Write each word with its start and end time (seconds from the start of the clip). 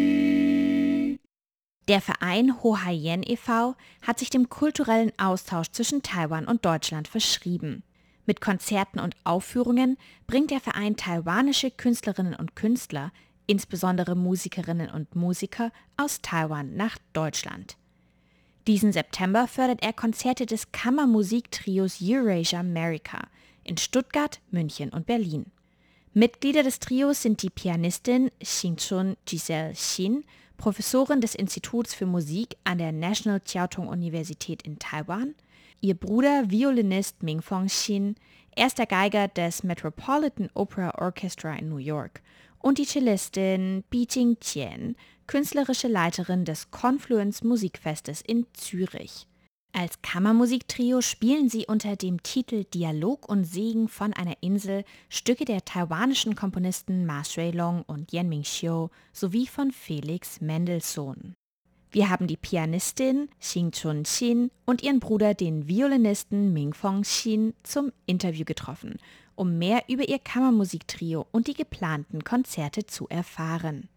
Der 1.88 2.02
Verein 2.02 2.62
Hohayen 2.62 3.24
e.V. 3.24 3.76
hat 4.06 4.20
sich 4.20 4.30
dem 4.30 4.50
kulturellen 4.50 5.12
Austausch 5.18 5.72
zwischen 5.72 6.04
Taiwan 6.04 6.46
und 6.46 6.66
Deutschland 6.66 7.08
verschrieben. 7.08 7.82
Mit 8.28 8.42
Konzerten 8.42 9.00
und 9.00 9.16
Aufführungen 9.24 9.98
bringt 10.28 10.52
der 10.52 10.60
Verein 10.60 10.98
taiwanische 10.98 11.72
Künstlerinnen 11.72 12.36
und 12.36 12.58
Künstler, 12.58 13.12
insbesondere 13.48 14.16
Musikerinnen 14.16 14.92
und 14.92 15.16
Musiker, 15.16 15.72
aus 15.96 16.22
Taiwan 16.22 16.76
nach 16.76 16.98
Deutschland. 17.14 17.78
Diesen 18.68 18.92
September 18.92 19.48
fördert 19.48 19.82
er 19.82 19.94
Konzerte 19.94 20.46
des 20.46 20.74
Kammermusiktrios 20.74 22.00
Eurasia 22.02 22.60
America 22.60 23.30
in 23.64 23.78
Stuttgart, 23.78 24.42
München 24.52 24.90
und 24.90 25.06
Berlin. 25.06 25.46
Mitglieder 26.14 26.64
des 26.64 26.80
Trios 26.80 27.22
sind 27.22 27.42
die 27.44 27.50
Pianistin 27.50 28.30
Xingchun 28.44 29.16
Giselle 29.26 29.74
Xin, 29.74 30.26
Professorin 30.58 31.22
des 31.22 31.34
Instituts 31.34 31.94
für 31.94 32.06
Musik 32.06 32.58
an 32.66 32.80
der 32.80 32.92
National 32.92 33.40
Chiao-Tung 33.40 33.88
Universität 33.88 34.64
in 34.64 34.80
Taiwan, 34.80 35.34
Ihr 35.80 35.94
Bruder 35.94 36.50
Violinist 36.50 37.22
Mingfong 37.22 37.68
Xin, 37.68 38.16
erster 38.56 38.88
Geiger 38.88 39.28
des 39.28 39.64
Metropolitan 39.64 40.50
Opera 40.56 40.92
Orchestra 41.00 41.54
in 41.56 41.70
New 41.70 41.78
York 41.78 42.24
und 42.58 42.80
die 42.80 42.86
Cellistin 42.86 43.84
Bijing 43.92 44.40
Tian, 44.40 44.96
künstlerische 45.28 45.88
Leiterin 45.88 46.46
des 46.46 46.72
Confluence 46.72 47.44
Musikfestes 47.44 48.22
in 48.22 48.48
Zürich. 48.54 49.28
Als 49.72 50.02
Kammermusiktrio 50.02 51.02
spielen 51.02 51.50
sie 51.50 51.68
unter 51.68 51.96
dem 51.96 52.24
Titel 52.24 52.64
Dialog 52.64 53.30
und 53.30 53.44
Segen 53.44 53.88
von 53.88 54.14
einer 54.14 54.38
Insel 54.42 54.84
Stücke 55.10 55.46
der 55.46 55.64
taiwanischen 55.64 56.34
Komponisten 56.34 57.06
Ma 57.06 57.24
Shui-long 57.24 57.84
und 57.84 58.12
Yan 58.12 58.30
Mingxiu 58.30 58.90
sowie 59.14 59.46
von 59.46 59.72
Felix 59.72 60.42
Mendelssohn. 60.42 61.36
Wir 61.90 62.10
haben 62.10 62.28
die 62.28 62.36
Pianistin 62.36 63.30
Xing 63.40 63.72
Chun 63.72 64.04
Xin 64.04 64.52
und 64.66 64.84
ihren 64.84 65.00
Bruder, 65.00 65.34
den 65.34 65.70
Violinisten 65.70 66.52
Ming 66.52 66.74
Fong 66.74 67.04
Xin, 67.04 67.54
zum 67.64 67.94
Interview 68.06 68.44
getroffen, 68.44 69.00
um 69.36 69.58
mehr 69.58 69.84
über 69.88 70.08
ihr 70.08 70.20
Kammermusiktrio 70.20 71.26
und 71.32 71.48
die 71.48 71.54
geplanten 71.54 72.26
Konzerte 72.26 72.86
zu 72.86 73.08
erfahren. 73.08 73.88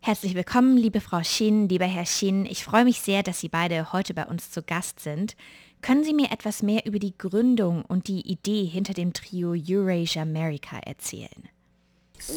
Herzlich 0.00 0.34
willkommen, 0.34 0.76
liebe 0.76 1.00
Frau 1.00 1.20
Xin, 1.22 1.68
lieber 1.68 1.86
Herr 1.86 2.04
Xin. 2.04 2.46
Ich 2.46 2.64
freue 2.64 2.84
mich 2.84 3.00
sehr, 3.00 3.22
dass 3.22 3.40
Sie 3.40 3.48
beide 3.48 3.92
heute 3.92 4.12
bei 4.12 4.26
uns 4.26 4.50
zu 4.50 4.62
Gast 4.62 4.98
sind. 4.98 5.36
Können 5.82 6.02
Sie 6.02 6.14
mir 6.14 6.32
etwas 6.32 6.62
mehr 6.62 6.84
über 6.84 6.98
die 6.98 7.16
Gründung 7.16 7.84
und 7.84 8.08
die 8.08 8.28
Idee 8.28 8.64
hinter 8.64 8.92
dem 8.92 9.12
Trio 9.12 9.52
Eurasia 9.52 10.22
America 10.22 10.78
erzählen? 10.78 11.48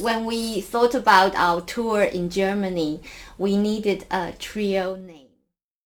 When 0.02 0.26
we 0.26 0.62
thought 0.62 0.96
about 0.96 1.36
our 1.36 1.62
tour 1.62 2.02
in 2.02 2.30
Germany, 2.30 3.00
we 3.38 3.58
needed 3.58 4.06
a 4.10 4.32
trio 4.38 4.96
name. 4.96 5.28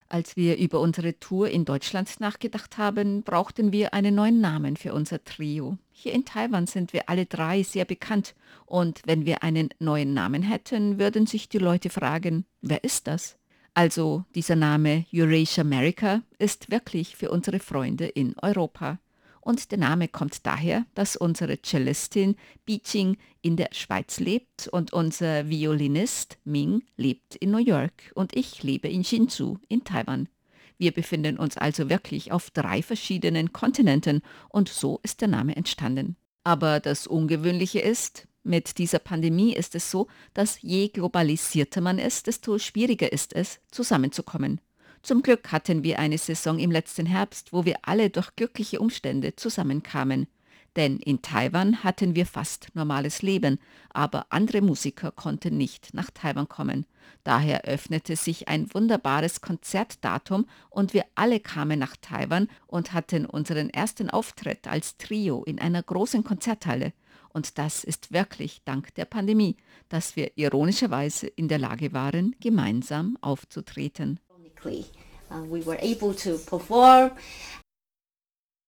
Als 0.09 0.35
wir 0.35 0.57
über 0.57 0.81
unsere 0.81 1.17
Tour 1.19 1.49
in 1.49 1.63
Deutschland 1.63 2.19
nachgedacht 2.19 2.77
haben, 2.77 3.23
brauchten 3.23 3.71
wir 3.71 3.93
einen 3.93 4.13
neuen 4.13 4.41
Namen 4.41 4.75
für 4.75 4.93
unser 4.93 5.23
Trio. 5.23 5.77
Hier 5.93 6.11
in 6.11 6.25
Taiwan 6.25 6.67
sind 6.67 6.91
wir 6.91 7.07
alle 7.07 7.25
drei 7.25 7.63
sehr 7.63 7.85
bekannt 7.85 8.35
und 8.65 9.01
wenn 9.05 9.25
wir 9.25 9.41
einen 9.41 9.69
neuen 9.79 10.13
Namen 10.13 10.43
hätten, 10.43 10.99
würden 10.99 11.27
sich 11.27 11.47
die 11.47 11.59
Leute 11.59 11.89
fragen, 11.89 12.45
wer 12.61 12.83
ist 12.83 13.07
das? 13.07 13.37
Also 13.73 14.25
dieser 14.35 14.57
Name 14.57 15.05
Eurasia 15.13 15.61
America 15.61 16.23
ist 16.39 16.69
wirklich 16.69 17.15
für 17.15 17.31
unsere 17.31 17.59
Freunde 17.59 18.07
in 18.07 18.35
Europa. 18.41 18.99
Und 19.41 19.71
der 19.71 19.79
Name 19.79 20.07
kommt 20.07 20.45
daher, 20.45 20.85
dass 20.93 21.15
unsere 21.15 21.61
Cellistin 21.61 22.35
Bijing 22.65 23.17
in 23.41 23.57
der 23.57 23.69
Schweiz 23.71 24.19
lebt 24.19 24.67
und 24.67 24.93
unser 24.93 25.49
Violinist 25.49 26.37
Ming 26.43 26.83
lebt 26.95 27.35
in 27.35 27.51
New 27.51 27.57
York 27.57 28.11
und 28.13 28.35
ich 28.35 28.61
lebe 28.61 28.87
in 28.87 29.03
Hsinchu 29.03 29.57
in 29.67 29.83
Taiwan. 29.83 30.29
Wir 30.77 30.91
befinden 30.91 31.37
uns 31.37 31.57
also 31.57 31.89
wirklich 31.89 32.31
auf 32.31 32.49
drei 32.51 32.81
verschiedenen 32.81 33.51
Kontinenten 33.51 34.21
und 34.49 34.69
so 34.69 34.99
ist 35.03 35.21
der 35.21 35.27
Name 35.27 35.55
entstanden. 35.55 36.15
Aber 36.43 36.79
das 36.79 37.05
Ungewöhnliche 37.07 37.79
ist, 37.79 38.27
mit 38.43 38.79
dieser 38.79 38.99
Pandemie 38.99 39.53
ist 39.53 39.75
es 39.75 39.91
so, 39.91 40.07
dass 40.33 40.61
je 40.61 40.87
globalisierter 40.87 41.81
man 41.81 41.99
ist, 41.99 42.25
desto 42.25 42.57
schwieriger 42.57 43.11
ist 43.11 43.33
es, 43.33 43.59
zusammenzukommen. 43.69 44.59
Zum 45.03 45.23
Glück 45.23 45.51
hatten 45.51 45.83
wir 45.83 45.97
eine 45.97 46.17
Saison 46.19 46.59
im 46.59 46.69
letzten 46.69 47.07
Herbst, 47.07 47.53
wo 47.53 47.65
wir 47.65 47.77
alle 47.81 48.11
durch 48.11 48.35
glückliche 48.35 48.79
Umstände 48.79 49.35
zusammenkamen. 49.35 50.27
Denn 50.75 50.97
in 50.97 51.21
Taiwan 51.21 51.83
hatten 51.83 52.15
wir 52.15 52.25
fast 52.25 52.69
normales 52.75 53.21
Leben, 53.23 53.59
aber 53.89 54.27
andere 54.29 54.61
Musiker 54.61 55.11
konnten 55.11 55.57
nicht 55.57 55.93
nach 55.93 56.11
Taiwan 56.11 56.47
kommen. 56.47 56.85
Daher 57.23 57.65
öffnete 57.65 58.15
sich 58.15 58.47
ein 58.47 58.73
wunderbares 58.73 59.41
Konzertdatum 59.41 60.45
und 60.69 60.93
wir 60.93 61.05
alle 61.15 61.39
kamen 61.39 61.79
nach 61.79 61.97
Taiwan 61.97 62.47
und 62.67 62.93
hatten 62.93 63.25
unseren 63.25 63.69
ersten 63.69 64.09
Auftritt 64.09 64.67
als 64.67 64.97
Trio 64.97 65.43
in 65.43 65.59
einer 65.59 65.83
großen 65.83 66.23
Konzerthalle. 66.23 66.93
Und 67.29 67.57
das 67.57 67.83
ist 67.83 68.13
wirklich 68.13 68.61
dank 68.63 68.93
der 68.95 69.05
Pandemie, 69.05 69.57
dass 69.89 70.15
wir 70.15 70.37
ironischerweise 70.37 71.27
in 71.27 71.47
der 71.47 71.59
Lage 71.59 71.91
waren, 71.91 72.35
gemeinsam 72.39 73.17
aufzutreten. 73.21 74.19
Uh, 74.65 75.43
we 75.49 75.65
were 75.65 75.79
able 75.81 76.13
to 76.15 76.37
perform. 76.45 77.11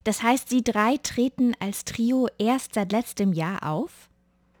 Das 0.04 0.22
heißt, 0.22 0.50
Sie 0.50 0.62
drei 0.62 0.98
treten 0.98 1.54
als 1.60 1.84
Trio 1.84 2.28
erst 2.38 2.74
seit 2.74 2.92
letztem 2.92 3.32
Jahr 3.32 3.66
auf? 3.66 4.10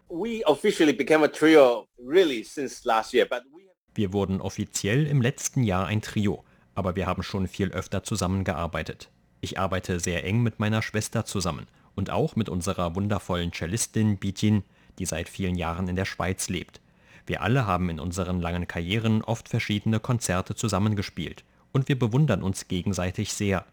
We 0.08 0.42
officially 0.46 0.92
became 0.92 1.24
a 1.24 1.28
trio 1.28 1.86
really 1.98 2.44
since 2.44 2.86
last 2.86 3.12
year, 3.12 3.26
but 3.26 3.42
we 3.52 3.64
Wir 3.94 4.12
wurden 4.12 4.40
offiziell 4.40 5.06
im 5.06 5.22
letzten 5.22 5.62
Jahr 5.62 5.86
ein 5.86 6.02
Trio, 6.02 6.44
aber 6.74 6.96
wir 6.96 7.06
haben 7.06 7.22
schon 7.22 7.46
viel 7.46 7.70
öfter 7.70 8.02
zusammengearbeitet. 8.02 9.10
Ich 9.40 9.58
arbeite 9.58 10.00
sehr 10.00 10.24
eng 10.24 10.42
mit 10.42 10.58
meiner 10.58 10.82
Schwester 10.82 11.24
zusammen 11.24 11.66
und 11.94 12.10
auch 12.10 12.34
mit 12.34 12.48
unserer 12.48 12.96
wundervollen 12.96 13.52
Cellistin 13.52 14.18
Bitin, 14.18 14.64
die 14.98 15.06
seit 15.06 15.28
vielen 15.28 15.54
Jahren 15.54 15.86
in 15.88 15.96
der 15.96 16.06
Schweiz 16.06 16.48
lebt. 16.48 16.80
Wir 17.26 17.42
alle 17.42 17.66
haben 17.66 17.88
in 17.88 18.00
unseren 18.00 18.40
langen 18.40 18.68
Karrieren 18.68 19.22
oft 19.22 19.48
verschiedene 19.48 20.00
Konzerte 20.00 20.54
zusammengespielt 20.54 21.44
und 21.72 21.88
wir 21.88 21.98
bewundern 21.98 22.42
uns 22.42 22.68
gegenseitig 22.68 23.32
sehr. 23.32 23.64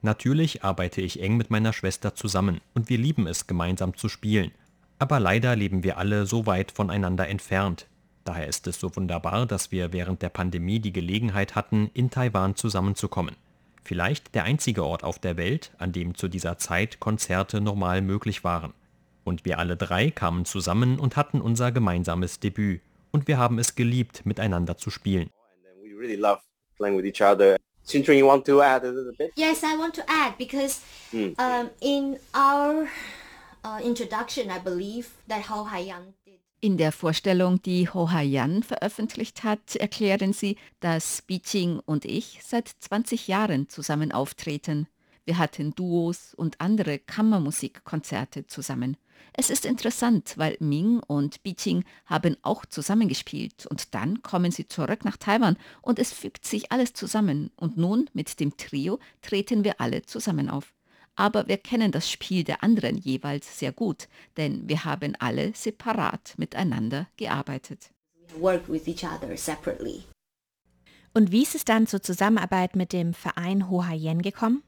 Natürlich 0.00 0.64
arbeite 0.64 1.00
ich 1.00 1.20
eng 1.20 1.36
mit 1.36 1.50
meiner 1.50 1.72
Schwester 1.72 2.14
zusammen 2.14 2.60
und 2.74 2.88
wir 2.88 2.98
lieben 2.98 3.26
es, 3.26 3.46
gemeinsam 3.46 3.96
zu 3.96 4.08
spielen. 4.08 4.52
Aber 4.98 5.20
leider 5.20 5.56
leben 5.56 5.82
wir 5.82 5.98
alle 5.98 6.26
so 6.26 6.46
weit 6.46 6.72
voneinander 6.72 7.28
entfernt. 7.28 7.86
Daher 8.24 8.46
ist 8.46 8.66
es 8.66 8.80
so 8.80 8.94
wunderbar, 8.96 9.44
dass 9.44 9.70
wir 9.70 9.92
während 9.92 10.22
der 10.22 10.30
Pandemie 10.30 10.80
die 10.80 10.92
Gelegenheit 10.92 11.54
hatten, 11.54 11.90
in 11.92 12.10
Taiwan 12.10 12.56
zusammenzukommen. 12.56 13.36
Vielleicht 13.82 14.34
der 14.34 14.44
einzige 14.44 14.84
Ort 14.84 15.04
auf 15.04 15.18
der 15.18 15.36
Welt, 15.36 15.72
an 15.76 15.92
dem 15.92 16.14
zu 16.14 16.28
dieser 16.28 16.56
Zeit 16.56 17.00
Konzerte 17.00 17.60
normal 17.60 18.00
möglich 18.00 18.44
waren. 18.44 18.72
Und 19.24 19.44
wir 19.44 19.58
alle 19.58 19.76
drei 19.76 20.10
kamen 20.10 20.46
zusammen 20.46 20.98
und 20.98 21.16
hatten 21.16 21.40
unser 21.42 21.70
gemeinsames 21.70 22.40
Debüt. 22.40 22.80
Und 23.14 23.28
wir 23.28 23.38
haben 23.38 23.60
es 23.60 23.76
geliebt, 23.76 24.26
miteinander 24.26 24.76
zu 24.76 24.90
spielen. 24.90 25.30
we 25.80 25.96
really 25.96 26.16
love 26.16 26.40
playing 26.76 26.96
with 26.96 27.04
each 27.04 27.22
other. 27.22 27.56
Xinchun, 27.86 28.16
you 28.16 28.26
want 28.26 28.44
to 28.44 28.60
add 28.60 28.82
a 28.84 28.90
little 28.90 29.12
bit? 29.16 29.30
Yes, 29.36 29.62
I 29.62 29.78
want 29.78 29.94
to 29.94 30.02
add 30.08 30.36
because 30.36 30.80
um, 31.12 31.70
in 31.80 32.18
our 32.34 32.88
uh, 33.64 33.80
introduction, 33.84 34.50
I 34.50 34.58
believe 34.58 35.10
that 35.28 35.48
Hao 35.48 35.64
Haiyan 35.64 36.14
did. 36.26 36.40
In 36.60 36.76
der 36.76 36.90
Vorstellung, 36.90 37.62
die 37.62 37.88
Ho 37.88 38.08
Yan 38.08 38.64
veröffentlicht 38.64 39.44
hat, 39.44 39.76
erklären 39.76 40.32
sie, 40.32 40.56
dass 40.80 41.22
Biqing 41.22 41.78
und 41.84 42.04
ich 42.06 42.40
seit 42.42 42.68
20 42.80 43.28
Jahren 43.28 43.68
zusammen 43.68 44.10
auftreten. 44.10 44.88
Wir 45.24 45.38
hatten 45.38 45.74
Duos 45.74 46.34
und 46.34 46.60
andere 46.60 46.98
Kammermusikkonzerte 46.98 48.46
zusammen. 48.46 48.96
Es 49.32 49.50
ist 49.50 49.64
interessant, 49.64 50.34
weil 50.36 50.56
Ming 50.60 51.00
und 51.00 51.42
Biqing 51.42 51.84
haben 52.06 52.36
auch 52.42 52.66
zusammengespielt 52.66 53.66
und 53.66 53.94
dann 53.94 54.22
kommen 54.22 54.52
sie 54.52 54.68
zurück 54.68 55.04
nach 55.04 55.16
Taiwan 55.16 55.56
und 55.82 55.98
es 55.98 56.12
fügt 56.12 56.46
sich 56.46 56.70
alles 56.70 56.92
zusammen 56.92 57.50
und 57.56 57.76
nun 57.76 58.08
mit 58.12 58.38
dem 58.38 58.56
Trio 58.56 58.98
treten 59.22 59.64
wir 59.64 59.80
alle 59.80 60.02
zusammen 60.02 60.50
auf 60.50 60.74
aber 61.16 61.48
wir 61.48 61.58
kennen 61.58 61.92
das 61.92 62.10
Spiel 62.10 62.44
der 62.44 62.62
anderen 62.62 62.96
jeweils 62.96 63.58
sehr 63.58 63.72
gut, 63.72 64.08
denn 64.36 64.68
wir 64.68 64.84
haben 64.84 65.14
alle 65.18 65.52
separat 65.54 66.34
miteinander 66.36 67.08
gearbeitet. 67.16 67.90
Und 71.16 71.30
wie 71.30 71.42
ist 71.42 71.54
es 71.54 71.64
dann 71.64 71.86
zur 71.86 72.02
Zusammenarbeit 72.02 72.74
mit 72.74 72.92
dem 72.92 73.14
Verein 73.14 73.70
Ho 73.70 73.84
Yen 73.92 74.22
gekommen? 74.22 74.62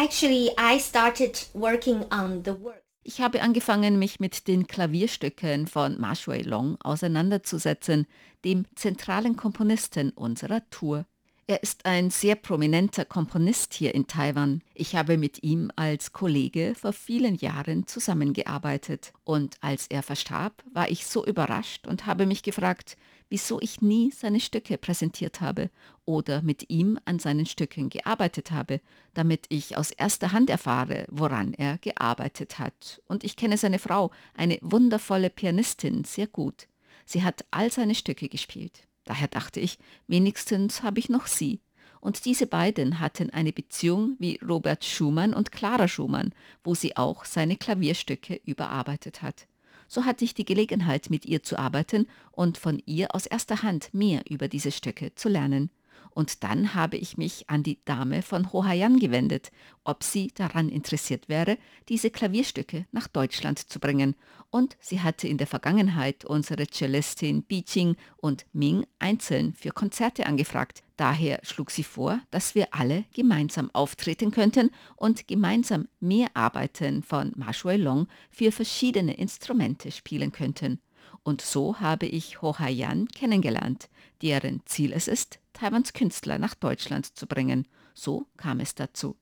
Actually, 0.00 0.50
I 0.56 0.78
started 0.78 1.44
working 1.54 2.04
on 2.12 2.44
the 2.44 2.52
work. 2.62 2.84
Ich 3.02 3.20
habe 3.20 3.42
angefangen, 3.42 3.98
mich 3.98 4.20
mit 4.20 4.46
den 4.46 4.68
Klavierstücken 4.68 5.66
von 5.66 6.00
Ma 6.00 6.14
Shui 6.14 6.42
Long 6.42 6.80
auseinanderzusetzen, 6.82 8.06
dem 8.44 8.64
zentralen 8.76 9.34
Komponisten 9.34 10.10
unserer 10.10 10.62
Tour. 10.70 11.04
Er 11.48 11.64
ist 11.64 11.84
ein 11.84 12.10
sehr 12.10 12.36
prominenter 12.36 13.06
Komponist 13.06 13.74
hier 13.74 13.92
in 13.92 14.06
Taiwan. 14.06 14.62
Ich 14.72 14.94
habe 14.94 15.16
mit 15.16 15.42
ihm 15.42 15.72
als 15.74 16.12
Kollege 16.12 16.74
vor 16.78 16.92
vielen 16.92 17.34
Jahren 17.34 17.88
zusammengearbeitet. 17.88 19.12
Und 19.24 19.56
als 19.62 19.88
er 19.88 20.04
verstarb, 20.04 20.62
war 20.72 20.90
ich 20.90 21.06
so 21.06 21.26
überrascht 21.26 21.88
und 21.88 22.06
habe 22.06 22.24
mich 22.26 22.44
gefragt, 22.44 22.96
wieso 23.28 23.60
ich 23.60 23.80
nie 23.80 24.10
seine 24.10 24.40
Stücke 24.40 24.78
präsentiert 24.78 25.40
habe 25.40 25.70
oder 26.04 26.42
mit 26.42 26.70
ihm 26.70 26.98
an 27.04 27.18
seinen 27.18 27.46
Stücken 27.46 27.90
gearbeitet 27.90 28.50
habe, 28.50 28.80
damit 29.14 29.46
ich 29.48 29.76
aus 29.76 29.90
erster 29.90 30.32
Hand 30.32 30.50
erfahre, 30.50 31.04
woran 31.10 31.52
er 31.54 31.78
gearbeitet 31.78 32.58
hat. 32.58 33.02
Und 33.06 33.24
ich 33.24 33.36
kenne 33.36 33.58
seine 33.58 33.78
Frau, 33.78 34.10
eine 34.34 34.58
wundervolle 34.62 35.30
Pianistin, 35.30 36.04
sehr 36.04 36.26
gut. 36.26 36.68
Sie 37.04 37.22
hat 37.22 37.44
all 37.50 37.70
seine 37.70 37.94
Stücke 37.94 38.28
gespielt. 38.28 38.86
Daher 39.04 39.28
dachte 39.28 39.60
ich, 39.60 39.78
wenigstens 40.06 40.82
habe 40.82 40.98
ich 40.98 41.08
noch 41.08 41.26
sie. 41.26 41.60
Und 42.00 42.26
diese 42.26 42.46
beiden 42.46 43.00
hatten 43.00 43.30
eine 43.30 43.52
Beziehung 43.52 44.16
wie 44.18 44.38
Robert 44.46 44.84
Schumann 44.84 45.34
und 45.34 45.50
Clara 45.50 45.88
Schumann, 45.88 46.32
wo 46.62 46.74
sie 46.74 46.96
auch 46.96 47.24
seine 47.24 47.56
Klavierstücke 47.56 48.40
überarbeitet 48.44 49.22
hat. 49.22 49.48
So 49.88 50.04
hatte 50.04 50.24
ich 50.24 50.34
die 50.34 50.44
Gelegenheit, 50.44 51.10
mit 51.10 51.26
ihr 51.26 51.42
zu 51.42 51.58
arbeiten 51.58 52.06
und 52.30 52.58
von 52.58 52.80
ihr 52.86 53.14
aus 53.14 53.26
erster 53.26 53.62
Hand 53.62 53.92
mehr 53.92 54.22
über 54.28 54.46
diese 54.46 54.70
Stücke 54.70 55.14
zu 55.14 55.28
lernen. 55.28 55.70
Und 56.10 56.42
dann 56.42 56.74
habe 56.74 56.96
ich 56.96 57.16
mich 57.16 57.48
an 57.48 57.62
die 57.62 57.78
Dame 57.84 58.22
von 58.22 58.52
Hohayan 58.52 58.98
gewendet, 58.98 59.50
ob 59.84 60.02
sie 60.02 60.32
daran 60.34 60.68
interessiert 60.68 61.28
wäre, 61.28 61.58
diese 61.88 62.10
Klavierstücke 62.10 62.86
nach 62.92 63.08
Deutschland 63.08 63.58
zu 63.58 63.78
bringen. 63.78 64.14
Und 64.50 64.76
sie 64.80 65.00
hatte 65.00 65.28
in 65.28 65.38
der 65.38 65.46
Vergangenheit 65.46 66.24
unsere 66.24 66.66
Celestin 66.66 67.42
Biching 67.42 67.96
und 68.16 68.46
Ming 68.52 68.86
einzeln 68.98 69.54
für 69.54 69.70
Konzerte 69.70 70.26
angefragt. 70.26 70.82
Daher 70.98 71.38
schlug 71.44 71.70
sie 71.70 71.84
vor, 71.84 72.20
dass 72.32 72.56
wir 72.56 72.74
alle 72.74 73.04
gemeinsam 73.14 73.70
auftreten 73.72 74.32
könnten 74.32 74.70
und 74.96 75.28
gemeinsam 75.28 75.86
mehr 76.00 76.26
Arbeiten 76.34 77.04
von 77.04 77.32
Ma 77.36 77.52
Shui 77.52 77.76
Long 77.76 78.08
für 78.32 78.50
verschiedene 78.50 79.14
Instrumente 79.14 79.92
spielen 79.92 80.32
könnten. 80.32 80.80
Und 81.22 81.40
so 81.40 81.78
habe 81.78 82.06
ich 82.06 82.42
Ho 82.42 82.58
Haiyan 82.58 83.06
kennengelernt, 83.06 83.88
deren 84.22 84.60
Ziel 84.66 84.92
es 84.92 85.06
ist, 85.06 85.38
Taiwans 85.52 85.92
Künstler 85.92 86.40
nach 86.40 86.56
Deutschland 86.56 87.16
zu 87.16 87.28
bringen. 87.28 87.68
So 87.94 88.26
kam 88.36 88.58
es 88.58 88.74
dazu. 88.74 89.16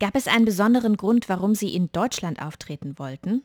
Gab 0.00 0.16
es 0.16 0.28
einen 0.28 0.44
besonderen 0.46 0.96
Grund, 0.96 1.28
warum 1.28 1.54
Sie 1.54 1.74
in 1.74 1.92
Deutschland 1.92 2.40
auftreten 2.40 2.98
wollten? 2.98 3.44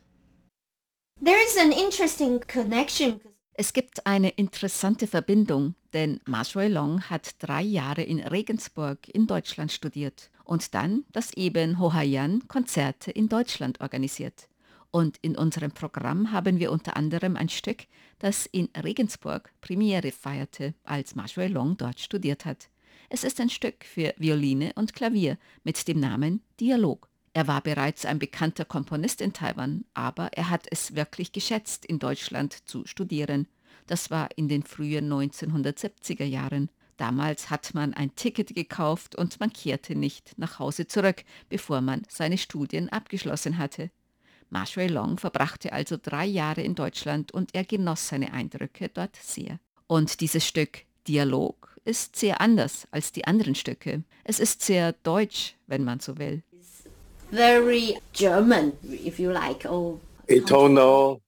There 1.22 1.36
is 1.46 1.58
an 1.58 1.70
interesting 1.70 2.40
connection. 2.46 3.20
Es 3.60 3.74
gibt 3.74 4.06
eine 4.06 4.30
interessante 4.30 5.06
Verbindung, 5.06 5.74
denn 5.92 6.18
Ma 6.24 6.44
Long 6.54 7.02
hat 7.10 7.34
drei 7.40 7.60
Jahre 7.60 8.00
in 8.00 8.18
Regensburg 8.20 9.06
in 9.10 9.26
Deutschland 9.26 9.70
studiert 9.70 10.30
und 10.44 10.72
dann 10.72 11.04
das 11.12 11.34
eben 11.34 11.78
Ho 11.78 11.92
Haiyan 11.92 12.48
Konzerte 12.48 13.10
in 13.10 13.28
Deutschland 13.28 13.82
organisiert. 13.82 14.48
Und 14.90 15.18
in 15.20 15.36
unserem 15.36 15.72
Programm 15.72 16.32
haben 16.32 16.58
wir 16.58 16.72
unter 16.72 16.96
anderem 16.96 17.36
ein 17.36 17.50
Stück, 17.50 17.84
das 18.18 18.46
in 18.46 18.70
Regensburg 18.82 19.52
Premiere 19.60 20.10
feierte, 20.10 20.72
als 20.84 21.14
Ma 21.14 21.26
Long 21.36 21.76
dort 21.76 22.00
studiert 22.00 22.46
hat. 22.46 22.70
Es 23.10 23.24
ist 23.24 23.42
ein 23.42 23.50
Stück 23.50 23.84
für 23.84 24.14
Violine 24.16 24.72
und 24.74 24.94
Klavier 24.94 25.36
mit 25.64 25.86
dem 25.86 26.00
Namen 26.00 26.42
Dialog. 26.60 27.09
Er 27.32 27.46
war 27.46 27.60
bereits 27.60 28.04
ein 28.04 28.18
bekannter 28.18 28.64
Komponist 28.64 29.20
in 29.20 29.32
Taiwan, 29.32 29.84
aber 29.94 30.32
er 30.32 30.50
hat 30.50 30.66
es 30.70 30.96
wirklich 30.96 31.32
geschätzt, 31.32 31.84
in 31.84 32.00
Deutschland 32.00 32.68
zu 32.68 32.84
studieren. 32.86 33.46
Das 33.86 34.10
war 34.10 34.28
in 34.36 34.48
den 34.48 34.64
frühen 34.64 35.12
1970er 35.12 36.24
Jahren. 36.24 36.70
Damals 36.96 37.48
hat 37.48 37.72
man 37.72 37.94
ein 37.94 38.14
Ticket 38.14 38.54
gekauft 38.54 39.14
und 39.14 39.40
man 39.40 39.52
kehrte 39.52 39.94
nicht 39.94 40.34
nach 40.38 40.58
Hause 40.58 40.86
zurück, 40.86 41.24
bevor 41.48 41.80
man 41.80 42.02
seine 42.08 42.36
Studien 42.36 42.88
abgeschlossen 42.90 43.58
hatte. 43.58 43.90
Ma 44.50 44.66
Shui 44.66 44.88
Long 44.88 45.16
verbrachte 45.16 45.72
also 45.72 45.96
drei 45.96 46.26
Jahre 46.26 46.62
in 46.62 46.74
Deutschland 46.74 47.32
und 47.32 47.54
er 47.54 47.64
genoss 47.64 48.08
seine 48.08 48.32
Eindrücke 48.32 48.88
dort 48.88 49.16
sehr. 49.16 49.60
Und 49.86 50.20
dieses 50.20 50.46
Stück 50.46 50.84
Dialog 51.06 51.76
ist 51.84 52.16
sehr 52.16 52.40
anders 52.40 52.86
als 52.90 53.12
die 53.12 53.24
anderen 53.24 53.54
Stücke. 53.54 54.02
Es 54.24 54.40
ist 54.40 54.62
sehr 54.62 54.92
deutsch, 54.92 55.56
wenn 55.66 55.84
man 55.84 56.00
so 56.00 56.18
will. 56.18 56.42
Very 57.30 57.98
German, 58.12 58.72
if 58.82 59.18
you 59.18 59.30
like. 59.30 59.64
Oh, 59.66 60.00
Atonal. 60.28 61.20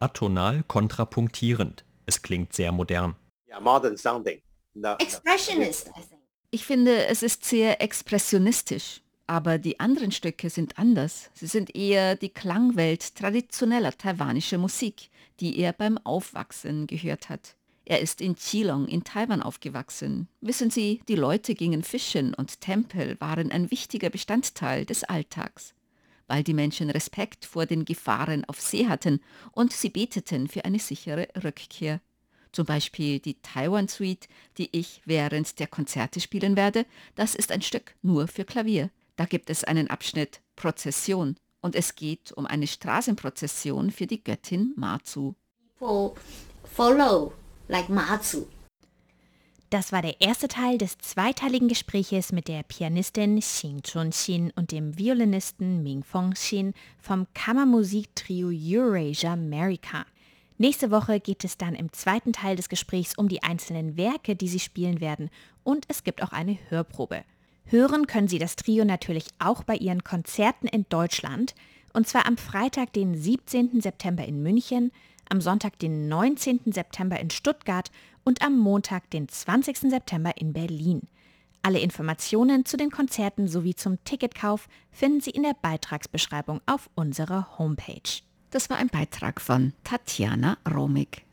Atonal 0.00 0.62
kontrapunktierend. 0.64 1.84
Es 2.06 2.22
klingt 2.22 2.52
sehr 2.52 2.72
modern. 2.72 3.14
Yeah, 3.48 3.60
modern 3.60 3.96
sounding. 3.96 4.40
No, 4.74 4.90
no. 4.90 4.96
Expressionist, 4.98 5.88
I 5.88 6.00
think. 6.00 6.20
Ich 6.50 6.64
finde, 6.64 7.06
es 7.06 7.22
ist 7.22 7.44
sehr 7.44 7.80
expressionistisch. 7.80 9.00
Aber 9.26 9.56
die 9.56 9.80
anderen 9.80 10.12
Stücke 10.12 10.50
sind 10.50 10.78
anders. 10.78 11.30
Sie 11.32 11.46
sind 11.46 11.74
eher 11.74 12.14
die 12.14 12.28
Klangwelt 12.28 13.14
traditioneller 13.16 13.96
taiwanischer 13.96 14.58
Musik, 14.58 15.08
die 15.40 15.58
er 15.58 15.72
beim 15.72 15.96
Aufwachsen 16.04 16.86
gehört 16.86 17.30
hat. 17.30 17.56
Er 17.86 18.00
ist 18.00 18.20
in 18.20 18.34
Qilong 18.34 18.88
in 18.88 19.04
Taiwan 19.04 19.42
aufgewachsen. 19.42 20.28
Wissen 20.40 20.70
Sie, 20.70 21.02
die 21.08 21.16
Leute 21.16 21.54
gingen 21.54 21.82
fischen 21.82 22.32
und 22.34 22.60
Tempel 22.60 23.20
waren 23.20 23.52
ein 23.52 23.70
wichtiger 23.70 24.08
Bestandteil 24.08 24.86
des 24.86 25.04
Alltags, 25.04 25.74
weil 26.26 26.42
die 26.42 26.54
Menschen 26.54 26.88
Respekt 26.88 27.44
vor 27.44 27.66
den 27.66 27.84
Gefahren 27.84 28.44
auf 28.46 28.60
See 28.60 28.86
hatten 28.88 29.20
und 29.52 29.72
sie 29.72 29.90
beteten 29.90 30.48
für 30.48 30.64
eine 30.64 30.78
sichere 30.78 31.28
Rückkehr. 31.42 32.00
Zum 32.52 32.64
Beispiel 32.64 33.18
die 33.18 33.34
Taiwan 33.42 33.88
Suite, 33.88 34.28
die 34.56 34.70
ich 34.72 35.02
während 35.04 35.58
der 35.58 35.66
Konzerte 35.66 36.20
spielen 36.20 36.56
werde, 36.56 36.86
das 37.16 37.34
ist 37.34 37.52
ein 37.52 37.62
Stück 37.62 37.96
nur 38.00 38.28
für 38.28 38.44
Klavier. 38.44 38.90
Da 39.16 39.26
gibt 39.26 39.50
es 39.50 39.64
einen 39.64 39.90
Abschnitt 39.90 40.40
Prozession 40.56 41.36
und 41.60 41.74
es 41.74 41.96
geht 41.96 42.32
um 42.32 42.46
eine 42.46 42.66
Straßenprozession 42.66 43.90
für 43.90 44.06
die 44.06 44.22
Göttin 44.22 44.72
Mazu. 44.76 45.34
People 45.78 46.14
follow 46.64 47.32
like 47.68 47.88
Matsu. 47.88 48.46
Das 49.70 49.90
war 49.90 50.02
der 50.02 50.20
erste 50.20 50.46
Teil 50.46 50.78
des 50.78 50.98
zweiteiligen 50.98 51.66
Gespräches 51.66 52.30
mit 52.30 52.46
der 52.46 52.62
Pianistin 52.62 53.40
Xing 53.40 53.82
Chun-Xin 53.82 54.52
und 54.54 54.70
dem 54.70 54.96
Violinisten 54.98 55.82
Ming 55.82 56.04
Fong-Xin 56.04 56.74
vom 57.00 57.26
Kammermusiktrio 57.34 58.50
Eurasia 58.50 59.32
America. 59.32 60.06
Nächste 60.58 60.92
Woche 60.92 61.18
geht 61.18 61.42
es 61.42 61.58
dann 61.58 61.74
im 61.74 61.92
zweiten 61.92 62.32
Teil 62.32 62.54
des 62.54 62.68
Gesprächs 62.68 63.18
um 63.18 63.28
die 63.28 63.42
einzelnen 63.42 63.96
Werke, 63.96 64.36
die 64.36 64.46
sie 64.46 64.60
spielen 64.60 65.00
werden 65.00 65.28
und 65.64 65.86
es 65.88 66.04
gibt 66.04 66.22
auch 66.22 66.30
eine 66.30 66.56
Hörprobe. 66.68 67.24
Hören 67.66 68.06
können 68.06 68.28
Sie 68.28 68.38
das 68.38 68.56
Trio 68.56 68.84
natürlich 68.84 69.26
auch 69.38 69.64
bei 69.64 69.74
ihren 69.74 70.04
Konzerten 70.04 70.68
in 70.68 70.86
Deutschland, 70.88 71.54
und 71.92 72.06
zwar 72.06 72.26
am 72.26 72.36
Freitag, 72.36 72.92
den 72.92 73.20
17. 73.20 73.80
September 73.80 74.24
in 74.24 74.42
München, 74.42 74.92
am 75.30 75.40
Sonntag, 75.40 75.78
den 75.78 76.08
19. 76.08 76.60
September 76.66 77.18
in 77.20 77.30
Stuttgart 77.30 77.90
und 78.24 78.42
am 78.42 78.58
Montag, 78.58 79.10
den 79.10 79.28
20. 79.28 79.78
September 79.78 80.32
in 80.36 80.52
Berlin. 80.52 81.02
Alle 81.62 81.78
Informationen 81.78 82.66
zu 82.66 82.76
den 82.76 82.90
Konzerten 82.90 83.48
sowie 83.48 83.74
zum 83.74 84.02
Ticketkauf 84.04 84.68
finden 84.90 85.20
Sie 85.20 85.30
in 85.30 85.44
der 85.44 85.56
Beitragsbeschreibung 85.60 86.60
auf 86.66 86.90
unserer 86.94 87.58
Homepage. 87.58 88.20
Das 88.50 88.68
war 88.68 88.76
ein 88.76 88.88
Beitrag 88.88 89.40
von 89.40 89.72
Tatjana 89.82 90.58
Romig. 90.72 91.24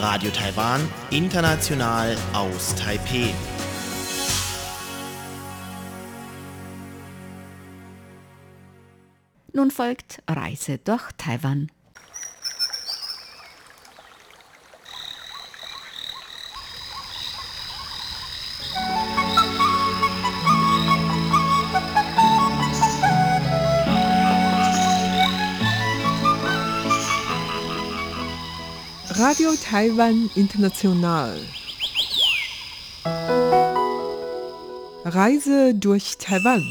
Radio 0.00 0.30
Taiwan, 0.30 0.80
international 1.10 2.16
aus 2.32 2.74
Taipeh. 2.74 3.34
Nun 9.52 9.70
folgt 9.72 10.22
Reise 10.28 10.78
durch 10.78 11.10
Taiwan. 11.16 11.70
Radio 29.08 29.50
Taiwan 29.62 30.30
International. 30.36 31.40
Reise 35.04 35.74
durch 35.74 36.16
Taiwan. 36.18 36.62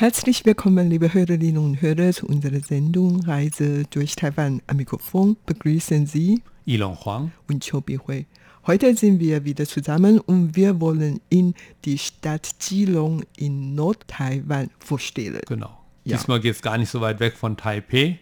Herzlich 0.00 0.44
willkommen, 0.44 0.88
liebe 0.90 1.12
Hörerinnen 1.12 1.58
und 1.58 1.82
Hörer, 1.82 2.12
zu 2.12 2.26
unserer 2.28 2.60
Sendung 2.60 3.20
Reise 3.24 3.82
durch 3.90 4.14
Taiwan. 4.14 4.62
Am 4.68 4.76
Mikrofon 4.76 5.36
begrüßen 5.44 6.06
Sie 6.06 6.40
Ilon 6.66 6.96
Huang 7.04 7.32
und 7.48 7.68
Chobi 7.68 7.98
Hui. 8.06 8.24
Heute 8.68 8.94
sind 8.94 9.18
wir 9.18 9.44
wieder 9.44 9.66
zusammen 9.66 10.20
und 10.20 10.54
wir 10.54 10.80
wollen 10.80 11.20
Ihnen 11.30 11.54
die 11.84 11.98
Stadt 11.98 12.48
Jilong 12.60 13.24
in 13.38 13.74
Nord-Taiwan 13.74 14.70
vorstellen. 14.78 15.40
Genau. 15.48 15.76
Ja. 16.04 16.16
Diesmal 16.16 16.38
geht 16.38 16.54
es 16.54 16.62
gar 16.62 16.78
nicht 16.78 16.90
so 16.90 17.00
weit 17.00 17.18
weg 17.18 17.36
von 17.36 17.56
Taipei. 17.56 18.20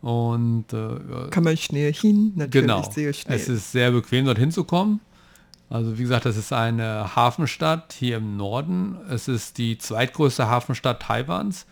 Und 0.00 0.72
äh, 0.72 1.28
Kann 1.28 1.44
man 1.44 1.58
schnell 1.58 1.92
hin, 1.92 2.32
natürlich 2.36 2.66
genau, 2.66 2.90
sehr 2.90 3.12
schnell. 3.12 3.36
es 3.36 3.50
ist 3.50 3.70
sehr 3.70 3.90
bequem, 3.90 4.24
dorthin 4.24 4.50
zu 4.50 4.64
kommen. 4.64 5.00
Also 5.72 5.96
wie 5.96 6.02
gesagt, 6.02 6.26
das 6.26 6.36
ist 6.36 6.52
eine 6.52 7.16
Hafenstadt 7.16 7.94
hier 7.98 8.18
im 8.18 8.36
Norden. 8.36 8.98
Es 9.08 9.26
ist 9.26 9.56
die 9.56 9.78
zweitgrößte 9.78 10.46
Hafenstadt 10.46 11.00
Taiwans, 11.00 11.64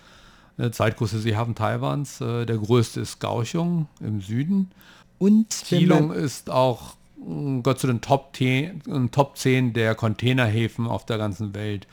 der 0.57 0.73
zweitgrößte 0.73 1.19
Seehafen 1.19 1.55
Taiwans. 1.55 2.21
Äh, 2.23 2.47
Der 2.47 2.57
größte 2.57 3.01
ist 3.01 3.21
Kaohsiung 3.21 3.89
im 4.01 4.23
Süden. 4.23 4.71
und 5.19 5.49
Keelung 5.67 6.13
ist 6.13 6.49
auch 6.49 6.95
mh, 7.19 7.61
gehört 7.63 7.79
zu 7.79 7.89
den 7.89 8.01
Top 8.01 8.35
10, 8.35 8.83
äh, 8.89 9.09
Top 9.11 9.37
10 9.37 9.75
der 9.75 9.95
Containerhäfen 9.95 10.87
auf 10.87 11.05
der 11.05 11.19
ganzen 11.19 11.55
Welt. 11.55 11.87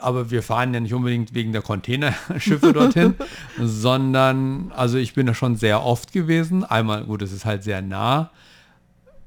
Aber 0.00 0.30
wir 0.30 0.42
fahren 0.42 0.74
ja 0.74 0.80
nicht 0.80 0.92
unbedingt 0.92 1.34
wegen 1.34 1.52
der 1.52 1.62
Containerschiffe 1.62 2.72
dorthin, 2.74 3.14
sondern, 3.58 4.72
also 4.76 4.98
ich 4.98 5.14
bin 5.14 5.26
da 5.26 5.32
schon 5.34 5.56
sehr 5.56 5.84
oft 5.84 6.12
gewesen. 6.12 6.64
Einmal, 6.64 7.04
gut, 7.04 7.22
es 7.22 7.32
ist 7.32 7.44
halt 7.46 7.62
sehr 7.64 7.80
nah. 7.80 8.30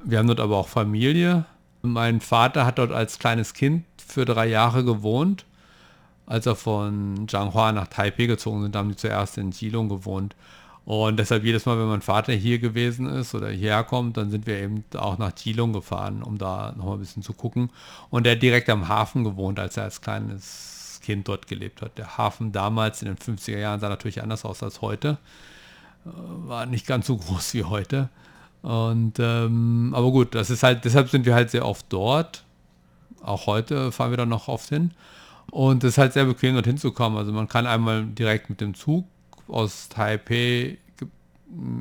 Wir 0.04 0.20
haben 0.20 0.28
dort 0.28 0.40
aber 0.42 0.58
auch 0.58 0.68
Familie. 0.68 1.46
Mein 1.82 2.22
Vater 2.22 2.66
hat 2.66 2.80
dort 2.80 2.92
als 2.92 3.20
kleines 3.20 3.54
Kind 3.54 3.86
für 3.98 4.26
drei 4.26 4.48
Jahre 4.48 4.84
gewohnt. 4.84 5.46
Als 6.26 6.46
er 6.46 6.56
von 6.56 7.28
Zhanghua 7.30 7.72
nach 7.72 7.88
Taipei 7.88 8.26
gezogen 8.26 8.62
sind, 8.64 8.76
haben 8.76 8.90
die 8.90 8.96
zuerst 8.96 9.38
in 9.38 9.52
Jilong 9.52 9.88
gewohnt. 9.88 10.36
Und 10.88 11.18
deshalb 11.18 11.44
jedes 11.44 11.66
Mal, 11.66 11.78
wenn 11.78 11.88
mein 11.88 12.02
Vater 12.02 12.32
hier 12.32 12.60
gewesen 12.60 13.08
ist 13.08 13.36
oder 13.36 13.50
hierher 13.50 13.84
kommt, 13.84 14.16
dann 14.16 14.30
sind 14.30 14.48
wir 14.48 14.58
eben 14.58 14.86
auch 14.96 15.18
nach 15.18 15.34
Jilong 15.38 15.74
gefahren, 15.74 16.24
um 16.24 16.38
da 16.38 16.74
noch 16.78 16.86
mal 16.86 16.94
ein 16.94 17.00
bisschen 17.00 17.24
zu 17.24 17.34
gucken. 17.34 17.72
Und 18.10 18.26
er 18.26 18.34
hat 18.34 18.42
direkt 18.42 18.70
am 18.70 18.88
Hafen 18.88 19.26
gewohnt, 19.26 19.60
als 19.60 19.76
er 19.76 19.84
als 19.84 20.00
kleines 20.00 21.02
Kind 21.04 21.28
dort 21.28 21.48
gelebt 21.48 21.82
hat. 21.82 21.98
Der 21.98 22.18
Hafen 22.18 22.54
damals 22.54 23.02
in 23.02 23.08
den 23.08 23.18
50er 23.18 23.58
Jahren 23.58 23.80
sah 23.82 23.90
natürlich 23.90 24.22
anders 24.22 24.46
aus 24.46 24.64
als 24.64 24.82
heute. 24.82 25.18
Äh, 26.06 26.10
War 26.48 26.66
nicht 26.66 26.88
ganz 26.88 27.08
so 27.08 27.18
groß 27.18 27.54
wie 27.54 27.66
heute. 27.66 28.10
Und 28.68 29.14
ähm, 29.20 29.94
aber 29.96 30.12
gut, 30.12 30.36
das 30.36 30.50
ist 30.50 30.62
halt, 30.62 30.84
deshalb 30.84 31.10
sind 31.10 31.26
wir 31.26 31.34
halt 31.34 31.50
sehr 31.50 31.66
oft 31.66 31.86
dort. 31.88 32.44
Auch 33.22 33.48
heute 33.48 33.94
fahren 33.94 34.10
wir 34.10 34.18
da 34.18 34.26
noch 34.26 34.50
oft 34.50 34.68
hin. 34.68 34.92
Und 35.52 35.86
es 35.86 35.92
ist 35.92 35.98
halt 35.98 36.12
sehr 36.12 36.26
bequem, 36.26 36.54
dorthin 36.54 36.78
zu 36.78 36.92
kommen. 36.92 37.16
Also 37.16 37.32
man 37.32 37.48
kann 37.48 37.66
einmal 37.66 38.04
direkt 38.04 38.50
mit 38.50 38.60
dem 38.60 38.74
Zug 38.74 39.06
aus 39.48 39.88
Taipei, 39.88 40.80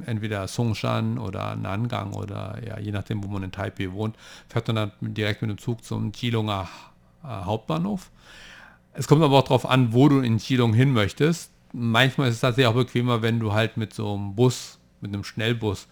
entweder 0.04 0.46
Songshan 0.46 1.18
oder 1.18 1.56
Nangang 1.56 2.12
oder 2.12 2.56
ja, 2.64 2.78
je 2.78 2.92
nachdem, 2.92 3.24
wo 3.24 3.26
man 3.26 3.42
in 3.42 3.50
Taipei 3.50 3.90
wohnt, 3.90 4.14
fährt 4.48 4.68
man 4.68 4.76
dann 4.76 4.92
direkt 5.00 5.42
mit 5.42 5.50
dem 5.50 5.58
Zug 5.58 5.82
zum 5.82 6.12
Jilonger 6.14 6.68
äh, 7.24 7.26
Hauptbahnhof. 7.26 8.12
Es 8.92 9.08
kommt 9.08 9.24
aber 9.24 9.36
auch 9.36 9.42
darauf 9.42 9.68
an, 9.68 9.92
wo 9.92 10.08
du 10.08 10.20
in 10.20 10.38
Jilong 10.38 10.72
hin 10.72 10.92
möchtest. 10.92 11.50
Manchmal 11.72 12.28
ist 12.28 12.36
es 12.36 12.40
tatsächlich 12.42 12.68
auch 12.68 12.76
bequemer, 12.76 13.22
wenn 13.22 13.40
du 13.40 13.54
halt 13.54 13.76
mit 13.76 13.92
so 13.92 14.14
einem 14.14 14.36
Bus, 14.36 14.78
mit 15.00 15.12
einem 15.12 15.24
Schnellbus 15.24 15.88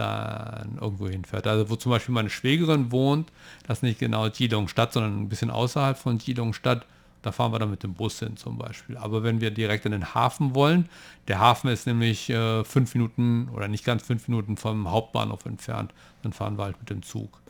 dann 0.00 0.78
irgendwo 0.80 1.08
hinfährt. 1.08 1.46
Also 1.46 1.70
wo 1.70 1.76
zum 1.76 1.90
Beispiel 1.90 2.14
meine 2.14 2.30
Schwägerin 2.30 2.90
wohnt, 2.90 3.30
das 3.66 3.78
ist 3.78 3.82
nicht 3.82 4.00
genau 4.00 4.26
Jilong 4.26 4.68
Stadt, 4.68 4.92
sondern 4.92 5.20
ein 5.20 5.28
bisschen 5.28 5.50
außerhalb 5.50 5.96
von 5.96 6.18
Jilong 6.18 6.52
Stadt. 6.52 6.86
Da 7.22 7.32
fahren 7.32 7.52
wir 7.52 7.58
dann 7.58 7.70
mit 7.70 7.82
dem 7.82 7.92
Bus 7.92 8.18
hin 8.18 8.38
zum 8.38 8.56
Beispiel. 8.56 8.96
Aber 8.96 9.22
wenn 9.22 9.42
wir 9.42 9.50
direkt 9.50 9.84
in 9.84 9.92
den 9.92 10.14
Hafen 10.14 10.54
wollen, 10.54 10.88
der 11.28 11.38
Hafen 11.38 11.68
ist 11.68 11.86
nämlich 11.86 12.30
äh, 12.30 12.64
fünf 12.64 12.94
Minuten 12.94 13.50
oder 13.54 13.68
nicht 13.68 13.84
ganz 13.84 14.02
fünf 14.02 14.26
Minuten 14.26 14.56
vom 14.56 14.90
Hauptbahnhof 14.90 15.44
entfernt, 15.44 15.92
dann 16.22 16.32
fahren 16.32 16.56
wir 16.56 16.64
halt 16.64 16.78
mit 16.80 16.88
dem 16.88 17.02
Zug. 17.02 17.40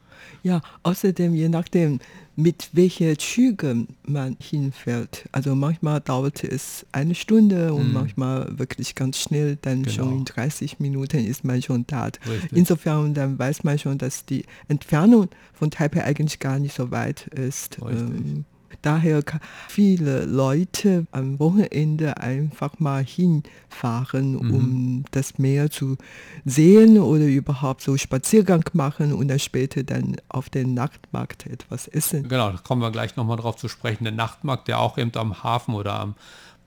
Ja, 0.43 0.61
außerdem, 0.83 1.35
je 1.35 1.49
nachdem, 1.49 2.01
mit 2.37 2.71
welcher 2.73 3.19
Züge 3.19 3.87
man 4.07 4.37
hinfährt. 4.41 5.25
Also 5.33 5.55
manchmal 5.55 6.01
dauert 6.01 6.43
es 6.45 6.87
eine 6.93 7.15
Stunde 7.15 7.75
und 7.75 7.93
manchmal 7.93 8.59
wirklich 8.59 8.95
ganz 8.95 9.19
schnell, 9.19 9.59
dann 9.61 9.85
schon 9.89 10.05
Genau. 10.09 10.19
in 10.19 10.25
30 10.25 10.81
Minuten 10.81 11.19
ist 11.27 11.45
man 11.45 11.61
schon 11.61 11.85
da. 11.87 12.05
Richtig. 12.07 12.53
Insofern, 12.53 13.13
dann 13.13 13.39
weiß 13.39 13.65
man 13.65 13.79
schon, 13.79 13.99
dass 13.99 14.25
die 14.25 14.45
Entfernung 14.69 15.29
von 15.53 15.71
Taipei 15.71 16.03
eigentlich 16.05 16.39
gar 16.39 16.59
nicht 16.59 16.75
so 16.75 16.91
weit 16.91 17.27
ist. 17.29 17.79
Richtig. 17.85 18.01
Ähm, 18.01 18.45
Daher 18.83 19.23
kann 19.23 19.41
viele 19.69 20.25
Leute 20.25 21.07
am 21.13 21.39
Wochenende 21.39 22.17
einfach 22.19 22.79
mal 22.79 23.05
hinfahren, 23.05 24.33
Mhm. 24.33 24.55
um 24.55 25.05
das 25.11 25.39
Meer 25.39 25.71
zu 25.71 25.97
sehen 26.45 26.99
oder 26.99 27.25
überhaupt 27.27 27.83
so 27.83 27.97
Spaziergang 27.97 28.65
machen 28.73 29.13
und 29.13 29.29
dann 29.29 29.39
später 29.39 29.83
dann 29.83 30.17
auf 30.29 30.49
den 30.51 30.75
Nachtmarkt 30.75 31.47
etwas 31.47 31.89
essen. 31.89 32.29
Genau, 32.29 32.51
da 32.51 32.59
kommen 32.59 32.83
wir 32.83 32.91
gleich 32.91 33.17
nochmal 33.17 33.37
drauf 33.37 33.57
zu 33.57 33.69
sprechen. 33.69 34.05
Der 34.05 34.13
Nachtmarkt, 34.13 34.69
der 34.69 34.81
auch 34.81 34.99
eben 34.99 35.13
am 35.17 35.43
Hafen 35.43 35.75
oder 35.75 35.99
am 36.01 36.15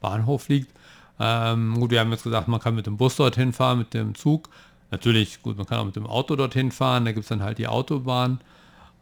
Bahnhof 0.02 0.50
liegt. 0.50 0.72
Ähm, 1.20 1.80
gut, 1.80 1.92
wir 1.92 2.00
haben 2.00 2.12
jetzt 2.12 2.24
gesagt, 2.24 2.48
man 2.48 2.60
kann 2.60 2.76
mit 2.76 2.86
dem 2.86 2.98
Bus 2.98 3.16
dorthin 3.16 3.54
fahren, 3.54 3.78
mit 3.80 3.94
dem 3.94 4.16
Zug. 4.16 4.50
Natürlich, 4.92 5.42
gut, 5.42 5.58
man 5.58 5.66
kann 5.66 5.80
auch 5.80 5.86
mit 5.86 5.96
dem 5.96 6.06
Auto 6.08 6.36
dorthin 6.36 6.72
fahren. 6.72 7.06
Da 7.06 7.12
gibt 7.12 7.24
es 7.24 7.30
dann 7.30 7.42
halt 7.42 7.58
die 7.58 7.68
Autobahn. 7.68 8.40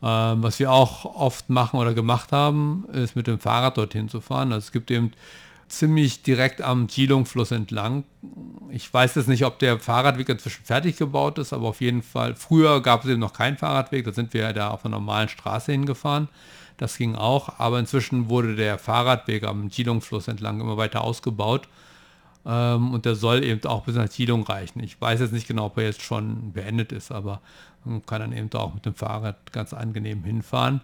Ähm, 0.04 0.42
was 0.44 0.60
wir 0.60 0.72
auch 0.72 1.06
oft 1.06 1.50
machen 1.50 1.80
oder 1.80 1.94
gemacht 1.94 2.32
haben, 2.32 2.86
ist 2.92 3.16
mit 3.16 3.28
dem 3.28 3.40
Fahrrad 3.40 3.78
dorthin 3.78 4.10
zu 4.10 4.22
fahren. 4.22 4.52
Also 4.52 4.66
es 4.66 4.72
gibt 4.72 4.90
eben 4.92 5.12
ziemlich 5.72 6.22
direkt 6.24 6.62
am 6.62 6.88
Jilong-Fluss 6.88 7.52
entlang. 7.52 8.04
Ich 8.70 8.94
weiß 8.94 9.16
jetzt 9.16 9.28
nicht, 9.28 9.46
ob 9.46 9.60
der 9.60 9.80
Fahrradweg 9.80 10.28
inzwischen 10.30 10.66
fertig 10.66 10.98
gebaut 10.98 11.38
ist, 11.38 11.54
aber 11.54 11.70
auf 11.70 11.82
jeden 11.82 12.04
Fall, 12.04 12.36
früher 12.36 12.82
gab 12.82 13.04
es 13.04 13.10
eben 13.10 13.20
noch 13.20 13.34
keinen 13.34 13.58
Fahrradweg, 13.58 14.06
da 14.06 14.12
sind 14.12 14.34
wir 14.34 14.52
da 14.54 14.70
auf 14.70 14.86
einer 14.86 14.98
normalen 14.98 15.30
Straße 15.30 15.72
hingefahren. 15.72 16.28
Das 16.78 16.98
ging 16.98 17.16
auch, 17.16 17.60
aber 17.60 17.80
inzwischen 17.80 18.30
wurde 18.30 18.56
der 18.56 18.80
Fahrradweg 18.80 19.44
am 19.44 19.70
Jilong-Fluss 19.70 20.28
entlang 20.28 20.60
immer 20.60 20.78
weiter 20.78 21.04
ausgebaut. 21.04 21.68
Ähm, 22.46 22.94
und 22.94 23.06
der 23.06 23.16
soll 23.16 23.44
eben 23.44 23.64
auch 23.66 23.84
bis 23.84 23.96
nach 23.96 24.10
Jilong 24.12 24.44
reichen. 24.44 24.82
Ich 24.84 25.00
weiß 25.00 25.20
jetzt 25.20 25.34
nicht 25.34 25.48
genau, 25.48 25.66
ob 25.66 25.78
er 25.78 25.86
jetzt 25.86 26.02
schon 26.02 26.54
beendet 26.54 26.92
ist, 26.92 27.12
aber 27.12 27.42
man 27.84 28.06
kann 28.06 28.22
dann 28.22 28.34
eben 28.34 28.52
auch 28.54 28.74
mit 28.74 28.86
dem 28.86 28.96
Fahrrad 28.96 29.52
ganz 29.52 29.74
angenehm 29.74 30.24
hinfahren. 30.24 30.82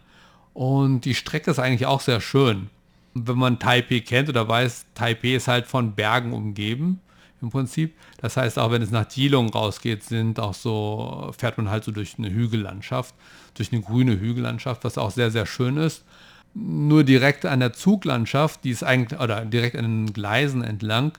Und 0.54 1.02
die 1.02 1.16
Strecke 1.16 1.52
ist 1.52 1.60
eigentlich 1.60 1.86
auch 1.86 2.02
sehr 2.02 2.22
schön. 2.22 2.70
Wenn 3.14 3.38
man 3.38 3.60
Taipei 3.60 4.00
kennt 4.00 4.30
oder 4.30 4.48
weiß, 4.48 4.88
Taipei 4.96 5.36
ist 5.36 5.48
halt 5.48 5.68
von 5.68 5.94
Bergen 5.94 6.34
umgeben 6.34 7.00
im 7.42 7.50
Prinzip. 7.50 7.96
Das 8.20 8.38
heißt, 8.38 8.58
auch 8.58 8.72
wenn 8.72 8.82
es 8.82 8.92
nach 8.92 9.06
Jilong 9.12 9.50
rausgeht, 9.50 10.04
sind 10.04 10.40
auch 10.40 10.54
so, 10.54 11.32
fährt 11.38 11.58
man 11.58 11.70
halt 11.70 11.84
so 11.84 11.92
durch 11.92 12.16
eine 12.18 12.32
Hügellandschaft, 12.32 13.14
durch 13.54 13.72
eine 13.72 13.82
grüne 13.82 14.20
Hügellandschaft, 14.20 14.84
was 14.84 14.98
auch 14.98 15.12
sehr, 15.12 15.32
sehr 15.32 15.46
schön 15.46 15.78
ist. 15.78 16.04
Nur 16.54 17.04
direkt 17.04 17.46
an 17.46 17.60
der 17.60 17.74
Zuglandschaft, 17.74 18.64
die 18.64 18.72
ist 18.72 18.84
eigentlich, 18.84 19.20
oder 19.20 19.46
direkt 19.46 19.76
an 19.76 19.84
den 19.84 20.14
Gleisen 20.14 20.64
entlang, 20.64 21.14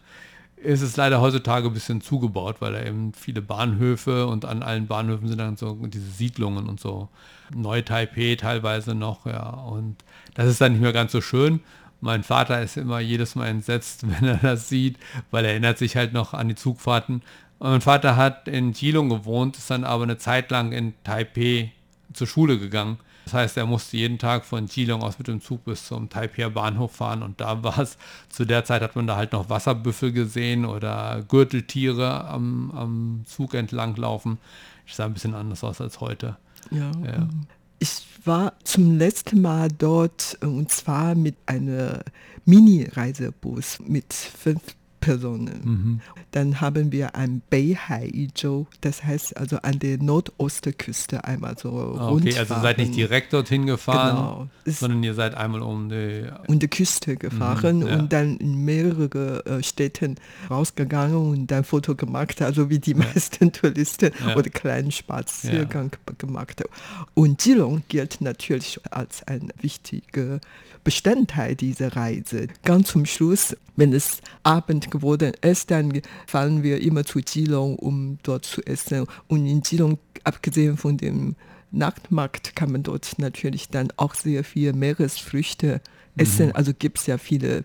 ist 0.62 0.82
es 0.82 0.96
leider 0.96 1.20
heutzutage 1.20 1.68
ein 1.68 1.74
bisschen 1.74 2.00
zugebaut, 2.00 2.56
weil 2.60 2.72
da 2.72 2.82
eben 2.82 3.12
viele 3.12 3.42
Bahnhöfe 3.42 4.26
und 4.26 4.44
an 4.44 4.62
allen 4.62 4.86
Bahnhöfen 4.86 5.28
sind 5.28 5.38
dann 5.38 5.56
so 5.56 5.74
diese 5.86 6.10
Siedlungen 6.10 6.68
und 6.68 6.80
so. 6.80 7.08
Neu-Taipei 7.54 8.36
teilweise 8.36 8.94
noch, 8.94 9.26
ja. 9.26 9.48
Und 9.48 9.96
das 10.34 10.48
ist 10.48 10.60
dann 10.60 10.72
nicht 10.72 10.80
mehr 10.82 10.92
ganz 10.92 11.12
so 11.12 11.20
schön. 11.20 11.60
Mein 12.00 12.22
Vater 12.22 12.62
ist 12.62 12.76
immer 12.76 13.00
jedes 13.00 13.34
Mal 13.34 13.46
entsetzt, 13.48 14.04
wenn 14.20 14.28
er 14.28 14.36
das 14.36 14.68
sieht, 14.68 14.98
weil 15.30 15.44
er 15.44 15.52
erinnert 15.52 15.78
sich 15.78 15.96
halt 15.96 16.12
noch 16.12 16.34
an 16.34 16.48
die 16.48 16.54
Zugfahrten. 16.54 17.22
Und 17.58 17.70
mein 17.70 17.80
Vater 17.80 18.16
hat 18.16 18.48
in 18.48 18.72
Jilong 18.72 19.08
gewohnt, 19.08 19.56
ist 19.56 19.70
dann 19.70 19.84
aber 19.84 20.04
eine 20.04 20.18
Zeit 20.18 20.50
lang 20.50 20.72
in 20.72 20.94
Taipei 21.04 21.72
zur 22.12 22.26
Schule 22.26 22.58
gegangen. 22.58 22.98
Das 23.28 23.34
heißt, 23.34 23.58
er 23.58 23.66
musste 23.66 23.98
jeden 23.98 24.16
Tag 24.16 24.46
von 24.46 24.64
Geelong 24.64 25.02
aus 25.02 25.18
mit 25.18 25.28
dem 25.28 25.42
Zug 25.42 25.62
bis 25.66 25.86
zum 25.86 26.08
Taipei 26.08 26.48
Bahnhof 26.48 26.92
fahren 26.92 27.22
und 27.22 27.42
da 27.42 27.62
war 27.62 27.78
es, 27.78 27.98
zu 28.30 28.46
der 28.46 28.64
Zeit 28.64 28.80
hat 28.80 28.96
man 28.96 29.06
da 29.06 29.16
halt 29.16 29.32
noch 29.32 29.50
Wasserbüffel 29.50 30.12
gesehen 30.12 30.64
oder 30.64 31.22
Gürteltiere 31.28 32.24
am, 32.24 32.70
am 32.70 33.24
Zug 33.26 33.52
entlang 33.52 33.94
laufen. 33.96 34.38
Das 34.86 34.96
sah 34.96 35.04
ein 35.04 35.12
bisschen 35.12 35.34
anders 35.34 35.62
aus 35.62 35.78
als 35.82 36.00
heute. 36.00 36.38
Ja. 36.70 36.90
ja. 37.04 37.28
Ich 37.78 38.06
war 38.24 38.54
zum 38.64 38.96
letzten 38.96 39.42
Mal 39.42 39.68
dort 39.76 40.38
und 40.40 40.72
zwar 40.72 41.14
mit 41.14 41.36
einer 41.44 42.00
Mini-Reisebus 42.46 43.80
mit 43.86 44.14
fünf 44.14 44.62
Personen. 45.08 45.60
Mhm. 45.64 46.00
Dann 46.32 46.60
haben 46.60 46.92
wir 46.92 47.14
ein 47.14 47.40
Beihai-Zhou, 47.48 48.66
das 48.82 49.04
heißt 49.04 49.36
also 49.38 49.56
an 49.62 49.78
der 49.78 49.96
Nordostküste 49.98 51.24
einmal 51.24 51.56
so 51.56 51.96
ah, 51.98 52.10
Okay, 52.10 52.36
also 52.36 52.54
seid 52.60 52.76
nicht 52.76 52.94
direkt 52.94 53.32
dorthin 53.32 53.64
gefahren, 53.64 54.16
genau. 54.16 54.48
sondern 54.66 55.02
ihr 55.02 55.14
seid 55.14 55.34
einmal 55.34 55.62
um 55.62 55.88
die, 55.88 56.26
um 56.46 56.58
die 56.58 56.68
Küste 56.68 57.16
gefahren 57.16 57.78
mhm, 57.78 57.86
ja. 57.86 57.98
und 57.98 58.12
dann 58.12 58.36
in 58.36 58.64
mehrere 58.64 59.46
äh, 59.46 59.62
Städten 59.62 60.16
rausgegangen 60.50 61.16
und 61.16 61.46
dann 61.46 61.64
Foto 61.64 61.94
gemacht, 61.94 62.42
also 62.42 62.68
wie 62.68 62.78
die 62.78 62.92
ja. 62.92 62.98
meisten 62.98 63.50
Touristen 63.52 64.10
ja. 64.26 64.36
oder 64.36 64.50
kleinen 64.50 64.90
Spaziergang 64.90 65.92
gemacht. 66.18 66.62
Und 67.14 67.38
Geelong 67.38 67.82
gilt 67.88 68.20
natürlich 68.20 68.78
als 68.90 69.22
ein 69.26 69.52
wichtiger 69.60 70.40
Bestandteil 70.88 71.54
dieser 71.54 71.96
Reise. 71.96 72.46
Ganz 72.64 72.88
zum 72.88 73.04
Schluss, 73.04 73.54
wenn 73.76 73.92
es 73.92 74.22
Abend 74.42 74.90
geworden 74.98 75.32
ist, 75.40 75.70
dann 75.70 76.00
fahren 76.26 76.62
wir 76.62 76.80
immer 76.80 77.04
zu 77.04 77.20
Geelong, 77.20 77.76
um 77.76 78.18
dort 78.22 78.44
zu 78.44 78.62
essen. 78.62 79.06
Und 79.26 79.46
in 79.46 79.62
Geelong, 79.62 79.98
abgesehen 80.24 80.76
von 80.76 80.96
dem 80.96 81.36
Nachtmarkt, 81.70 82.56
kann 82.56 82.72
man 82.72 82.82
dort 82.82 83.18
natürlich 83.18 83.68
dann 83.68 83.88
auch 83.96 84.14
sehr 84.14 84.44
viel 84.44 84.72
Meeresfrüchte 84.72 85.80
essen. 86.16 86.46
Mhm. 86.46 86.52
Also 86.54 86.72
gibt 86.76 86.98
es 86.98 87.06
ja 87.06 87.18
viele 87.18 87.64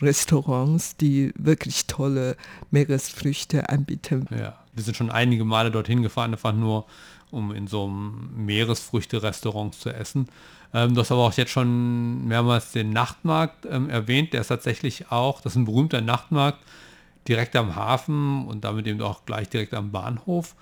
Restaurants, 0.00 0.96
die 0.96 1.32
wirklich 1.36 1.86
tolle 1.86 2.36
Meeresfrüchte 2.70 3.68
anbieten. 3.68 4.26
Ja, 4.30 4.58
wir 4.74 4.82
sind 4.82 4.96
schon 4.96 5.10
einige 5.10 5.44
Male 5.44 5.70
dorthin 5.70 6.02
gefahren, 6.02 6.32
einfach 6.32 6.52
nur 6.52 6.86
um 7.30 7.52
in 7.52 7.66
so 7.66 7.84
einem 7.84 8.30
Meeresfrüchte-Restaurant 8.46 9.74
zu 9.74 9.90
essen. 9.90 10.28
Ähm, 10.74 10.94
du 10.94 11.00
hast 11.00 11.12
aber 11.12 11.22
auch 11.22 11.32
jetzt 11.34 11.52
schon 11.52 12.26
mehrmals 12.26 12.72
den 12.72 12.90
Nachtmarkt 12.90 13.64
ähm, 13.70 13.88
erwähnt. 13.88 14.32
Der 14.32 14.40
ist 14.40 14.48
tatsächlich 14.48 15.10
auch, 15.10 15.40
das 15.40 15.52
ist 15.52 15.56
ein 15.56 15.64
berühmter 15.64 16.00
Nachtmarkt, 16.00 16.58
direkt 17.28 17.54
am 17.56 17.76
Hafen 17.76 18.46
und 18.46 18.64
damit 18.64 18.86
eben 18.86 19.00
auch 19.00 19.24
gleich 19.24 19.48
direkt 19.48 19.72
am 19.72 19.92
Bahnhof. 19.92 20.56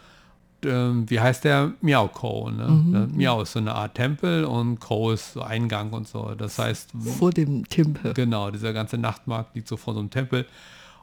Ähm, 0.64 1.10
wie 1.10 1.18
heißt 1.18 1.44
der? 1.44 1.72
Miao 1.80 2.08
Ko. 2.08 2.50
Ne? 2.50 2.68
Mhm. 2.68 3.16
Miao 3.16 3.42
ist 3.42 3.52
so 3.52 3.58
eine 3.58 3.74
Art 3.74 3.94
Tempel 3.94 4.44
und 4.44 4.78
Ko 4.78 5.10
ist 5.12 5.32
so 5.32 5.42
Eingang 5.42 5.90
und 5.92 6.06
so. 6.06 6.34
Das 6.36 6.58
heißt... 6.58 6.90
Vor 7.18 7.32
dem 7.32 7.68
Tempel. 7.68 8.12
Genau, 8.12 8.50
dieser 8.50 8.72
ganze 8.72 8.98
Nachtmarkt 8.98 9.56
liegt 9.56 9.66
so 9.66 9.76
vor 9.76 9.94
so 9.94 10.00
einem 10.00 10.10
Tempel. 10.10 10.46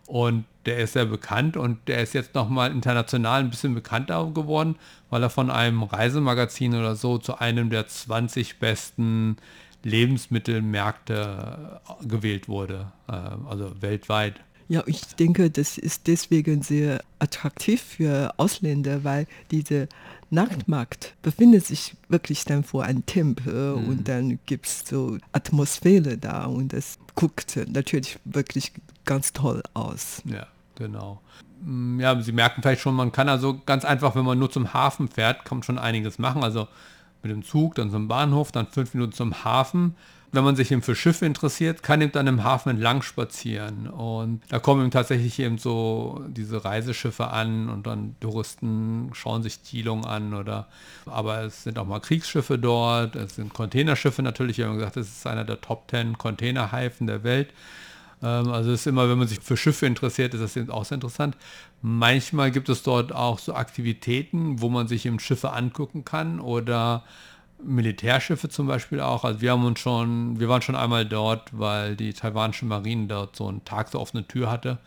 Und 0.10 0.46
der 0.66 0.80
ist 0.80 0.94
sehr 0.94 1.06
bekannt 1.06 1.56
und 1.56 1.88
der 1.88 2.02
ist 2.02 2.14
jetzt 2.14 2.34
nochmal 2.34 2.72
international 2.72 3.42
ein 3.42 3.52
bisschen 3.52 3.76
bekannter 3.76 4.32
geworden, 4.34 4.76
weil 5.12 5.22
er 5.22 5.30
von 5.30 5.52
einem 5.52 5.84
Reisemagazin 5.84 6.74
oder 6.74 6.96
so 6.96 7.20
zu 7.20 7.40
einem 7.40 7.70
der 7.70 7.88
20 7.88 8.58
besten 8.58 9.38
Lebensmittelmärkte 9.84 11.80
äh, 12.02 12.08
gewählt 12.08 12.48
wurde, 12.48 12.92
äh, 13.08 13.12
also 13.48 13.80
weltweit. 13.82 14.42
Ja, 14.70 14.84
ich 14.86 15.02
denke, 15.16 15.50
das 15.50 15.80
ist 15.80 16.06
deswegen 16.06 16.62
sehr 16.62 17.02
attraktiv 17.18 17.82
für 17.82 18.34
Ausländer, 18.38 19.04
weil 19.04 19.26
diese 19.50 19.90
Nachtmarkt 20.30 21.16
befindet 21.24 21.66
sich 21.66 21.96
wirklich 22.08 22.46
dann 22.46 22.64
vor 22.64 22.84
einem 22.84 23.04
Tempel 23.08 23.76
mhm. 23.76 23.90
und 23.90 24.08
dann 24.08 24.38
gibt 24.46 24.68
es 24.68 24.84
so 24.86 25.18
Atmosphäre 25.32 26.20
da 26.20 26.46
und 26.46 26.72
das 26.72 27.00
guckt 27.16 27.60
natürlich 27.68 28.20
wirklich 28.26 28.72
ganz 29.06 29.34
toll 29.34 29.64
aus. 29.74 30.22
Ja, 30.26 30.46
genau. 30.76 31.20
Mm, 31.64 32.00
ja, 32.00 32.22
Sie 32.22 32.32
merken 32.32 32.62
vielleicht 32.62 32.82
schon, 32.82 32.94
man 32.94 33.12
kann 33.12 33.28
also 33.28 33.60
ganz 33.66 33.84
einfach, 33.86 34.16
wenn 34.16 34.24
man 34.24 34.38
nur 34.38 34.52
zum 34.52 34.72
Hafen 34.72 35.08
fährt, 35.08 35.46
kann 35.46 35.58
man 35.58 35.64
schon 35.64 35.80
einiges 35.80 36.20
machen. 36.20 36.44
Also 36.44 36.68
mit 37.24 37.32
dem 37.32 37.44
Zug, 37.44 37.74
dann 37.74 37.90
zum 37.90 38.08
Bahnhof, 38.08 38.52
dann 38.52 38.68
fünf 38.68 38.94
Minuten 38.94 39.14
zum 39.14 39.44
Hafen 39.44 39.96
wenn 40.32 40.44
man 40.44 40.56
sich 40.56 40.72
eben 40.72 40.82
für 40.82 40.96
Schiffe 40.96 41.26
interessiert, 41.26 41.82
kann 41.82 42.02
eben 42.02 42.12
dann 42.12 42.28
im 42.28 42.44
Hafen 42.44 42.70
entlang 42.70 43.02
spazieren. 43.02 43.88
Und 43.88 44.42
da 44.50 44.60
kommen 44.60 44.82
eben 44.82 44.92
tatsächlich 44.92 45.40
eben 45.40 45.58
so 45.58 46.24
diese 46.28 46.64
Reiseschiffe 46.64 47.28
an 47.30 47.70
und 47.70 47.88
dann 47.88 48.16
Touristen 48.20 49.10
schauen 49.14 49.42
sich 49.42 49.64
Zielung 49.64 50.06
an 50.06 50.34
oder 50.34 50.68
aber 51.06 51.44
es 51.44 51.64
sind 51.64 51.80
auch 51.80 51.88
mal 51.88 52.00
Kriegsschiffe 52.00 52.60
dort, 52.60 53.16
es 53.16 53.36
sind 53.36 53.54
Containerschiffe 53.54 54.22
natürlich, 54.22 54.62
haben 54.62 54.76
gesagt, 54.76 54.98
es 54.98 55.08
ist 55.08 55.28
einer 55.28 55.46
der 55.46 55.62
Top 55.62 55.90
10 55.90 56.18
Containerhaifen 56.18 57.08
der 57.08 57.24
Welt. 57.24 57.50
Ähm, 58.22 58.50
also 58.52 58.72
es 58.72 58.82
ist 58.82 58.88
immer, 58.88 59.10
wenn 59.10 59.18
man 59.18 59.28
sich 59.28 59.40
für 59.40 59.58
Schiffe 59.58 59.86
interessiert, 59.86 60.34
ist 60.34 60.42
das 60.42 60.56
eben 60.56 60.70
auch 60.70 60.86
sehr 60.86 60.96
interessant. 60.96 61.38
Manchmal 61.82 62.52
gibt 62.52 62.70
es 62.70 62.84
dort 62.84 63.14
auch 63.14 63.40
so 63.40 63.54
Aktivitäten, 63.54 64.62
wo 64.62 64.70
man 64.70 64.88
sich 64.88 65.06
eben 65.06 65.20
Schiffe 65.20 65.54
angucken 65.54 66.06
kann 66.06 66.40
oder 66.40 67.04
Militärschiffe 67.64 68.50
zum 68.50 68.68
Beispiel 68.68 69.02
auch. 69.02 69.24
Also 69.24 69.42
wir 69.42 69.52
haben 69.52 69.66
uns 69.66 69.80
schon, 69.80 70.40
wir 70.40 70.50
waren 70.50 70.62
schon 70.62 70.76
einmal 70.76 71.06
dort, 71.06 71.58
weil 71.58 71.96
die 71.96 72.14
taiwanische 72.14 72.66
Marine 72.66 73.08
dort 73.08 73.36
so 73.36 73.48
einen 73.48 73.66
Tag 73.66 73.90
so 73.90 74.00
offene 74.00 74.28
Tür 74.28 74.52
hatte. 74.52 74.78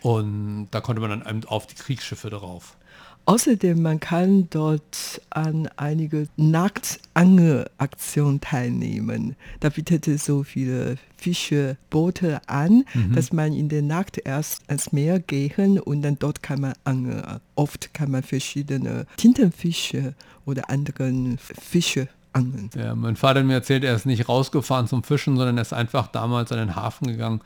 Und 0.00 0.68
da 0.70 0.80
konnte 0.80 1.00
man 1.00 1.20
dann 1.20 1.44
auf 1.44 1.66
die 1.66 1.74
Kriegsschiffe 1.74 2.30
drauf. 2.30 2.76
Außerdem, 3.24 3.80
man 3.80 4.00
kann 4.00 4.50
dort 4.50 5.22
an 5.30 5.68
einige 5.76 6.26
Nacktangelaktionen 6.36 8.40
teilnehmen. 8.40 9.36
Da 9.60 9.68
bietet 9.68 10.08
es 10.08 10.24
so 10.24 10.42
viele 10.42 10.96
Fische, 11.16 11.76
Boote 11.88 12.40
an, 12.48 12.84
mhm. 12.94 13.14
dass 13.14 13.32
man 13.32 13.52
in 13.52 13.68
der 13.68 13.82
Nacht 13.82 14.18
erst 14.18 14.68
ans 14.68 14.90
Meer 14.90 15.20
gehen 15.20 15.78
und 15.78 16.02
dann 16.02 16.18
dort 16.18 16.42
kann 16.42 16.60
man 16.60 16.72
angeln. 16.82 17.38
Oft 17.54 17.94
kann 17.94 18.10
man 18.10 18.24
verschiedene 18.24 19.06
Tintenfische 19.16 20.14
oder 20.44 20.68
anderen 20.68 21.38
Fische 21.38 22.08
angeln. 22.32 22.70
Ja, 22.74 22.94
mein 22.94 23.16
Vater 23.16 23.40
hat 23.40 23.46
mir 23.46 23.54
erzählt, 23.54 23.84
er 23.84 23.94
ist 23.94 24.06
nicht 24.06 24.28
rausgefahren 24.28 24.86
zum 24.86 25.02
Fischen, 25.02 25.36
sondern 25.36 25.58
er 25.58 25.62
ist 25.62 25.72
einfach 25.72 26.08
damals 26.08 26.52
an 26.52 26.58
den 26.58 26.76
Hafen 26.76 27.08
gegangen, 27.08 27.40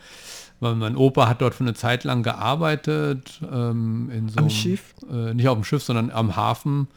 weil 0.61 0.75
mein 0.75 0.97
Opa 0.97 1.29
hat 1.29 1.43
dort 1.43 1.55
für 1.55 1.65
eine 1.65 1.75
Zeit 1.75 2.05
lang 2.05 2.23
gearbeitet. 2.23 3.41
Ähm, 3.51 4.11
in 4.11 4.29
so 4.29 4.39
am 4.39 4.45
einem, 4.45 4.51
Schiff? 4.51 4.95
Äh, 5.11 5.35
nicht 5.35 5.49
auf 5.49 5.57
dem 5.57 5.65
Schiff, 5.65 5.83
sondern 5.83 6.11
am 6.11 6.37
Hafen, 6.37 6.89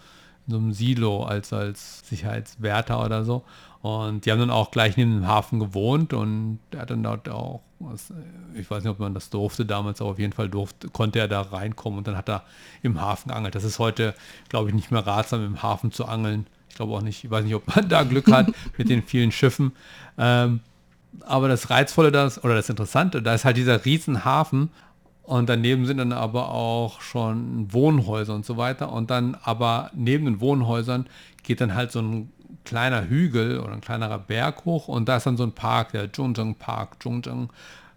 in 0.47 0.51
so 0.51 0.57
einem 0.57 0.73
Silo 0.73 1.23
als, 1.23 1.53
als 1.53 2.07
Sicherheitswärter 2.07 3.03
oder 3.03 3.23
so. 3.23 3.43
Und 3.81 4.25
die 4.25 4.31
haben 4.31 4.39
dann 4.39 4.51
auch 4.51 4.71
gleich 4.71 4.97
neben 4.97 5.13
dem 5.13 5.27
Hafen 5.27 5.59
gewohnt 5.59 6.11
und 6.11 6.59
er 6.71 6.81
hat 6.81 6.89
dann 6.89 7.01
dort 7.01 7.29
auch, 7.29 7.61
was, 7.79 8.11
ich 8.55 8.69
weiß 8.69 8.83
nicht, 8.83 8.91
ob 8.91 8.99
man 8.99 9.13
das 9.13 9.29
durfte 9.29 9.65
damals, 9.65 10.01
aber 10.01 10.11
auf 10.11 10.19
jeden 10.19 10.33
Fall 10.33 10.49
durfte, 10.49 10.89
konnte 10.89 11.19
er 11.19 11.29
da 11.29 11.41
reinkommen 11.41 11.99
und 11.99 12.07
dann 12.07 12.17
hat 12.17 12.27
er 12.27 12.43
im 12.81 12.99
Hafen 12.99 13.29
geangelt. 13.29 13.55
Das 13.55 13.63
ist 13.63 13.79
heute, 13.79 14.13
glaube 14.49 14.67
ich, 14.67 14.75
nicht 14.75 14.91
mehr 14.91 15.07
ratsam, 15.07 15.45
im 15.45 15.63
Hafen 15.63 15.93
zu 15.93 16.05
angeln 16.05 16.45
glaube 16.75 16.93
auch 16.93 17.01
nicht, 17.01 17.23
ich 17.23 17.31
weiß 17.31 17.43
nicht, 17.43 17.55
ob 17.55 17.75
man 17.75 17.87
da 17.89 18.03
Glück 18.03 18.31
hat 18.31 18.47
mit 18.77 18.89
den 18.89 19.03
vielen 19.03 19.31
Schiffen. 19.31 19.73
Ähm, 20.17 20.61
aber 21.21 21.47
das 21.47 21.69
Reizvolle 21.69 22.11
das, 22.11 22.43
oder 22.43 22.55
das 22.55 22.69
Interessante, 22.69 23.21
da 23.21 23.33
ist 23.33 23.45
halt 23.45 23.57
dieser 23.57 23.83
Riesenhafen 23.83 24.69
und 25.23 25.49
daneben 25.49 25.85
sind 25.85 25.97
dann 25.97 26.11
aber 26.11 26.49
auch 26.49 27.01
schon 27.01 27.71
Wohnhäuser 27.71 28.33
und 28.33 28.45
so 28.45 28.57
weiter. 28.57 28.91
Und 28.91 29.11
dann 29.11 29.37
aber 29.43 29.91
neben 29.93 30.25
den 30.25 30.39
Wohnhäusern 30.39 31.07
geht 31.43 31.61
dann 31.61 31.75
halt 31.75 31.91
so 31.91 32.01
ein 32.01 32.31
kleiner 32.65 33.07
Hügel 33.07 33.59
oder 33.59 33.73
ein 33.73 33.81
kleinerer 33.81 34.19
Berg 34.19 34.65
hoch 34.65 34.87
und 34.87 35.07
da 35.07 35.17
ist 35.17 35.25
dann 35.25 35.37
so 35.37 35.43
ein 35.43 35.53
Park, 35.53 35.91
der 35.91 36.11
Zhongzheng 36.11 36.55
Park. 36.55 37.01
Zhongzheng 37.01 37.49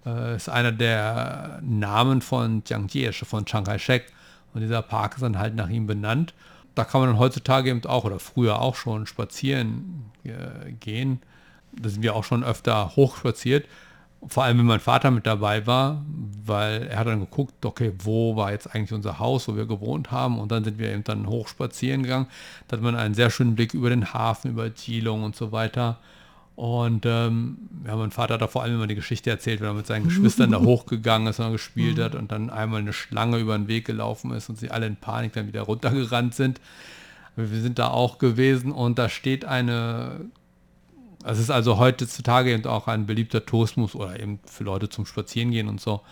äh, 0.06 0.37
ist 0.37 0.48
einer 0.48 0.72
der 0.72 1.61
Namen 1.62 2.20
von 2.20 2.62
Jiang 2.66 2.88
Jieshi, 2.88 3.24
von 3.24 3.44
Chiang 3.44 3.64
Kai-shek. 3.64 4.06
Und 4.54 4.61
dieser 4.61 4.82
Park 4.82 5.14
ist 5.14 5.22
dann 5.22 5.38
halt 5.38 5.54
nach 5.54 5.68
ihm 5.68 5.87
benannt 5.87 6.35
da 6.74 6.85
kann 6.85 7.00
man 7.00 7.11
dann 7.11 7.18
heutzutage 7.18 7.70
eben 7.70 7.85
auch 7.87 8.04
oder 8.04 8.18
früher 8.18 8.61
auch 8.61 8.74
schon 8.76 9.06
spazieren 9.06 10.11
äh, 10.24 10.72
gehen. 10.72 11.20
Da 11.72 11.88
sind 11.88 12.02
wir 12.02 12.14
auch 12.14 12.24
schon 12.24 12.44
öfter 12.44 12.96
hochspaziert. 12.96 13.66
Vor 14.28 14.44
allem, 14.44 14.58
wenn 14.58 14.66
mein 14.66 14.80
Vater 14.80 15.11
mit 15.11 15.26
dabei 15.26 15.66
war, 15.66 16.04
weil 16.44 16.85
er 16.85 16.98
hat 16.98 17.08
dann 17.08 17.20
geguckt, 17.20 17.64
okay, 17.64 17.92
wo 17.98 18.37
war 18.37 18.52
jetzt 18.52 18.72
eigentlich 18.72 18.92
unser 18.92 19.18
Haus, 19.18 19.48
wo 19.48 19.56
wir 19.56 19.66
gewohnt 19.66 20.12
haben. 20.12 20.38
Und 20.38 20.52
dann 20.52 20.62
sind 20.62 20.78
wir 20.78 20.90
eben 20.90 21.02
dann 21.02 21.26
hoch 21.26 21.48
spazieren 21.48 22.04
gegangen. 22.04 22.26
Da 22.68 22.76
hat 22.76 22.85
man 22.85 22.94
einen 22.94 23.14
sehr 23.14 23.30
schönen 23.30 23.56
Blick 23.56 23.74
über 23.74 23.90
den 23.90 24.14
Hafen, 24.14 24.52
über 24.52 24.72
Zielung 24.74 25.24
und 25.24 25.35
so 25.35 25.50
weiter. 25.50 25.98
Und 26.55 27.07
ähm, 27.07 27.57
ja, 27.87 27.97
mein 27.97 28.11
Vater 28.11 28.35
hat 28.35 28.43
da 28.43 28.47
vor 28.47 28.62
allem 28.62 28.75
immer 28.75 28.87
die 28.87 28.95
Geschichte 28.95 29.31
erzählt, 29.31 29.61
wenn 29.61 29.69
er 29.69 29.75
mit 29.75 29.87
seinen 29.87 30.05
Geschwistern 30.05 30.51
da 30.51 30.61
hochgegangen 30.62 31.29
ist 31.29 31.41
und 31.41 31.53
gespielt 31.53 31.99
hat 31.99 32.15
und 32.15 32.31
dann 32.31 32.51
einmal 32.51 32.81
eine 32.81 32.93
Schlange 32.93 33.38
über 33.38 33.57
den 33.57 33.69
Weg 33.69 33.87
gelaufen 33.87 34.33
ist 34.33 34.49
und 34.49 34.59
sie 34.59 34.71
alle 34.71 34.87
in 34.87 34.97
Panik 34.97 35.33
dann 35.33 35.47
wieder 35.47 35.62
runtergerannt 35.62 36.35
sind. 36.35 36.61
wir 37.37 37.47
sind 37.61 37.79
da 37.79 37.88
auch 37.88 38.19
gewesen 38.19 38.71
und 38.71 38.99
da 38.99 39.09
steht 39.09 39.47
eine, 39.47 40.27
es 41.25 41.38
ist 41.38 41.51
also 41.51 41.79
heutzutage 41.79 42.53
eben 42.53 42.67
auch 42.67 42.87
ein 42.87 43.07
beliebter 43.07 43.47
Tourismus 43.47 43.95
oder 43.95 44.21
eben 44.21 44.38
für 44.45 44.65
Leute 44.65 44.91
zum 44.91 45.07
Spazierengehen 45.07 45.69
und 45.69 45.81
so. 45.81 46.03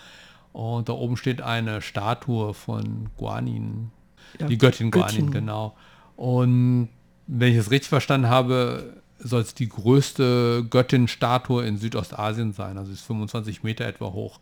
Und 0.53 0.89
da 0.89 0.95
oben 0.95 1.17
steht 1.17 1.43
eine 1.43 1.83
Statue 1.83 2.55
von 2.55 3.11
Guanin, 3.17 3.91
ja, 4.39 4.47
die 4.47 4.59
Göttin 4.59 4.91
Guanin, 4.91 5.31
genau. 5.31 5.77
Und 6.17 6.89
wenn 7.27 7.53
ich 7.53 7.59
es 7.59 7.71
richtig 7.71 7.89
verstanden 7.89 8.29
habe, 8.29 9.00
soll 9.23 9.43
es 9.43 9.55
die 9.55 9.69
größte 9.69 10.67
Göttin-Statue 10.69 11.65
in 11.65 11.77
Südostasien 11.77 12.53
sein. 12.53 12.79
Also 12.79 12.93
ist 12.93 13.03
25 13.03 13.63
Meter 13.63 13.87
etwa 13.87 14.13
hoch. 14.13 14.39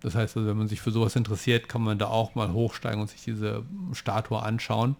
Das 0.00 0.14
heißt, 0.14 0.36
also, 0.36 0.48
wenn 0.48 0.56
man 0.56 0.68
sich 0.68 0.80
für 0.80 0.90
sowas 0.90 1.16
interessiert, 1.16 1.68
kann 1.68 1.82
man 1.82 1.98
da 1.98 2.06
auch 2.06 2.34
mal 2.34 2.52
hochsteigen 2.52 3.00
und 3.00 3.10
sich 3.10 3.22
diese 3.22 3.64
Statue 3.92 4.42
anschauen. 4.42 4.96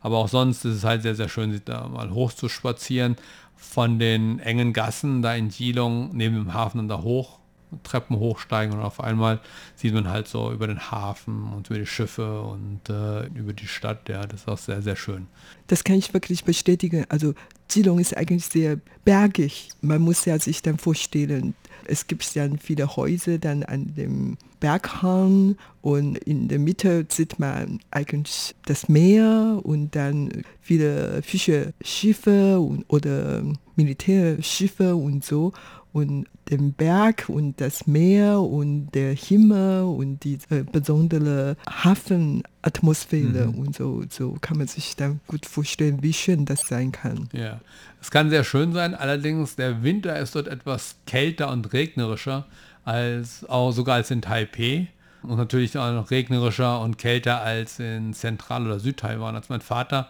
Aber 0.00 0.18
auch 0.18 0.28
sonst 0.28 0.64
ist 0.64 0.76
es 0.76 0.84
halt 0.84 1.02
sehr, 1.02 1.14
sehr 1.14 1.28
schön, 1.28 1.52
sich 1.52 1.64
da 1.64 1.86
mal 1.88 2.10
hoch 2.10 2.32
zu 2.32 2.48
spazieren. 2.48 3.16
Von 3.56 3.98
den 3.98 4.38
engen 4.38 4.72
Gassen 4.72 5.22
da 5.22 5.34
in 5.34 5.50
Geelong 5.50 6.10
neben 6.14 6.36
dem 6.36 6.54
Hafen 6.54 6.78
dann 6.78 6.88
da 6.88 7.02
hoch 7.02 7.39
Treppen 7.82 8.16
hochsteigen 8.16 8.76
und 8.76 8.82
auf 8.82 9.00
einmal 9.00 9.40
sieht 9.76 9.94
man 9.94 10.08
halt 10.08 10.28
so 10.28 10.52
über 10.52 10.66
den 10.66 10.90
Hafen 10.90 11.52
und 11.52 11.68
über 11.70 11.78
die 11.78 11.86
Schiffe 11.86 12.42
und 12.42 12.88
äh, 12.88 13.26
über 13.28 13.52
die 13.52 13.66
Stadt. 13.66 14.08
Ja, 14.08 14.26
das 14.26 14.40
ist 14.40 14.48
auch 14.48 14.58
sehr, 14.58 14.82
sehr 14.82 14.96
schön. 14.96 15.26
Das 15.66 15.84
kann 15.84 15.96
ich 15.96 16.12
wirklich 16.12 16.44
bestätigen. 16.44 17.04
Also 17.08 17.34
Geelong 17.68 17.98
ist 18.00 18.16
eigentlich 18.16 18.46
sehr 18.46 18.78
bergig. 19.04 19.70
Man 19.80 20.02
muss 20.02 20.24
ja 20.24 20.38
sich 20.38 20.62
dann 20.62 20.78
vorstellen, 20.78 21.54
es 21.84 22.06
gibt 22.06 22.36
dann 22.36 22.58
viele 22.58 22.96
Häuser 22.96 23.38
dann 23.38 23.62
an 23.62 23.94
dem 23.94 24.36
Berghang 24.60 25.56
und 25.80 26.18
in 26.18 26.48
der 26.48 26.58
Mitte 26.58 27.06
sieht 27.08 27.38
man 27.38 27.80
eigentlich 27.90 28.54
das 28.66 28.88
Meer 28.88 29.60
und 29.62 29.96
dann 29.96 30.44
viele 30.60 31.22
Fische, 31.22 31.72
Schiffe 31.82 32.60
und, 32.60 32.84
oder 32.88 33.42
Militärschiffe 33.82 34.94
und 34.96 35.24
so 35.24 35.52
und 35.92 36.26
den 36.50 36.72
Berg 36.72 37.28
und 37.28 37.60
das 37.60 37.86
Meer 37.86 38.40
und 38.40 38.90
der 38.92 39.12
Himmel 39.12 39.82
und 39.82 40.22
die 40.24 40.38
äh, 40.50 40.62
besondere 40.62 41.56
Hafenatmosphäre 41.68 43.48
mhm. 43.48 43.58
und 43.58 43.76
so, 43.76 44.04
so 44.08 44.36
kann 44.40 44.58
man 44.58 44.66
sich 44.66 44.96
dann 44.96 45.20
gut 45.26 45.46
vorstellen, 45.46 46.02
wie 46.02 46.12
schön 46.12 46.44
das 46.44 46.62
sein 46.62 46.92
kann. 46.92 47.28
Ja, 47.32 47.60
es 48.00 48.10
kann 48.10 48.30
sehr 48.30 48.44
schön 48.44 48.72
sein, 48.72 48.94
allerdings 48.94 49.56
der 49.56 49.82
Winter 49.82 50.18
ist 50.18 50.34
dort 50.34 50.48
etwas 50.48 50.96
kälter 51.06 51.50
und 51.50 51.72
regnerischer 51.72 52.46
als 52.84 53.44
auch 53.48 53.72
sogar 53.72 53.96
als 53.96 54.10
in 54.10 54.22
Taipei 54.22 54.88
und 55.22 55.36
natürlich 55.36 55.76
auch 55.76 55.92
noch 55.92 56.10
regnerischer 56.10 56.80
und 56.80 56.98
kälter 56.98 57.42
als 57.42 57.78
in 57.78 58.14
Zentral- 58.14 58.66
oder 58.66 58.80
Südtaiwan. 58.80 59.36
Als 59.36 59.48
mein 59.48 59.60
Vater 59.60 60.08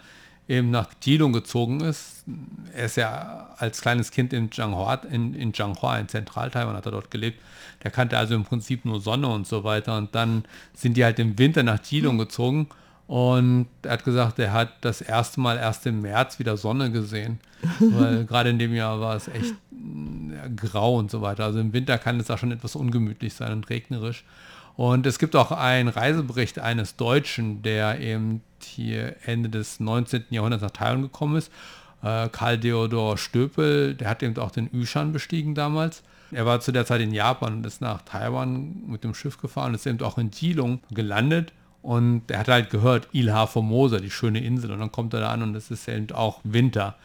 eben 0.51 0.71
nach 0.71 0.89
Geelong 1.01 1.33
gezogen 1.33 1.81
ist. 1.81 2.25
Er 2.75 2.87
ist 2.87 2.97
ja 2.97 3.51
als 3.57 3.81
kleines 3.81 4.11
Kind 4.11 4.33
in 4.33 4.51
Changhua, 4.51 4.95
in, 5.11 5.33
in 5.35 5.53
Changhua, 5.53 5.99
in 5.99 6.09
Zentral-Taiwan 6.09 6.77
hat 6.77 6.87
er 6.87 6.93
dort 6.93 7.11
gelebt. 7.11 7.41
Der 7.85 7.91
kannte 7.91 8.19
also 8.19 8.35
im 8.35 8.45
Prinzip 8.45 8.85
nur 8.85 9.01
Sonne 9.01 9.29
und 9.29 9.47
so 9.47 9.63
weiter. 9.63 9.97
Und 9.97 10.15
dann 10.15 10.45
sind 10.75 10.97
die 10.97 11.05
halt 11.05 11.19
im 11.21 11.39
Winter 11.39 11.63
nach 11.63 11.81
Geelong 11.81 12.19
gezogen. 12.19 12.69
Und 13.07 13.69
er 13.83 13.93
hat 13.93 14.05
gesagt, 14.05 14.39
er 14.39 14.53
hat 14.53 14.73
das 14.83 15.01
erste 15.01 15.41
Mal 15.41 15.57
erst 15.57 15.87
im 15.87 16.01
März 16.03 16.39
wieder 16.39 16.57
Sonne 16.57 16.91
gesehen. 16.91 17.39
Weil 17.79 18.25
gerade 18.25 18.51
in 18.51 18.59
dem 18.59 18.75
Jahr 18.75 19.01
war 19.01 19.15
es 19.15 19.29
echt 19.29 19.55
ja, 19.73 20.49
grau 20.57 20.99
und 20.99 21.11
so 21.13 21.23
weiter. 21.23 21.45
Also 21.45 21.61
im 21.61 21.73
Winter 21.73 21.97
kann 21.97 22.19
es 22.19 22.27
da 22.27 22.37
schon 22.37 22.51
etwas 22.51 22.75
ungemütlich 22.75 23.35
sein 23.35 23.53
und 23.53 23.71
regnerisch. 23.71 24.25
Und 24.77 25.07
es 25.07 25.19
gibt 25.19 25.37
auch 25.37 25.53
einen 25.53 25.89
Reisebericht 25.89 26.59
eines 26.59 26.97
Deutschen, 26.97 27.63
der 27.63 28.01
eben 28.01 28.43
hier 28.65 29.17
Ende 29.25 29.49
des 29.49 29.81
19. 29.81 30.25
Jahrhunderts 30.31 30.63
nach 30.63 30.71
Taiwan 30.71 31.03
gekommen 31.03 31.37
ist. 31.37 31.53
Äh, 32.03 32.29
Karl 32.29 32.59
Theodor 32.59 33.19
Stöpel, 33.19 33.95
der 33.95 34.09
hat 34.09 34.23
eben 34.23 34.37
auch 34.39 34.51
den 34.51 34.71
Yushan 34.73 35.13
bestiegen 35.13 35.55
damals. 35.55 36.03
Er 36.33 36.47
war 36.47 36.61
zu 36.61 36.73
der 36.73 36.87
Zeit 36.87 37.01
in 37.01 37.13
Japan 37.13 37.55
und 37.55 37.67
ist 37.67 37.81
nach 37.81 38.03
Taiwan 38.03 38.85
mit 38.87 39.03
dem 39.03 39.15
Schiff 39.15 39.39
gefahren, 39.39 39.75
ist 39.75 39.87
eben 39.87 40.01
auch 40.03 40.17
in 40.17 40.31
Geelong 40.31 40.81
gelandet 40.91 41.53
und 41.83 42.31
er 42.31 42.41
hat 42.41 42.49
halt 42.49 42.71
gehört, 42.71 43.09
Ilha 43.13 43.47
Formosa, 43.47 43.99
die 43.99 44.11
schöne 44.11 44.41
Insel 44.41 44.71
und 44.71 44.81
dann 44.81 44.93
kommt 44.93 45.15
er 45.15 45.21
da 45.21 45.31
an 45.31 45.43
und 45.43 45.55
es 45.57 45.71
ist 45.71 45.89
eben 45.89 46.13
auch 46.13 46.41
Winter 46.45 46.97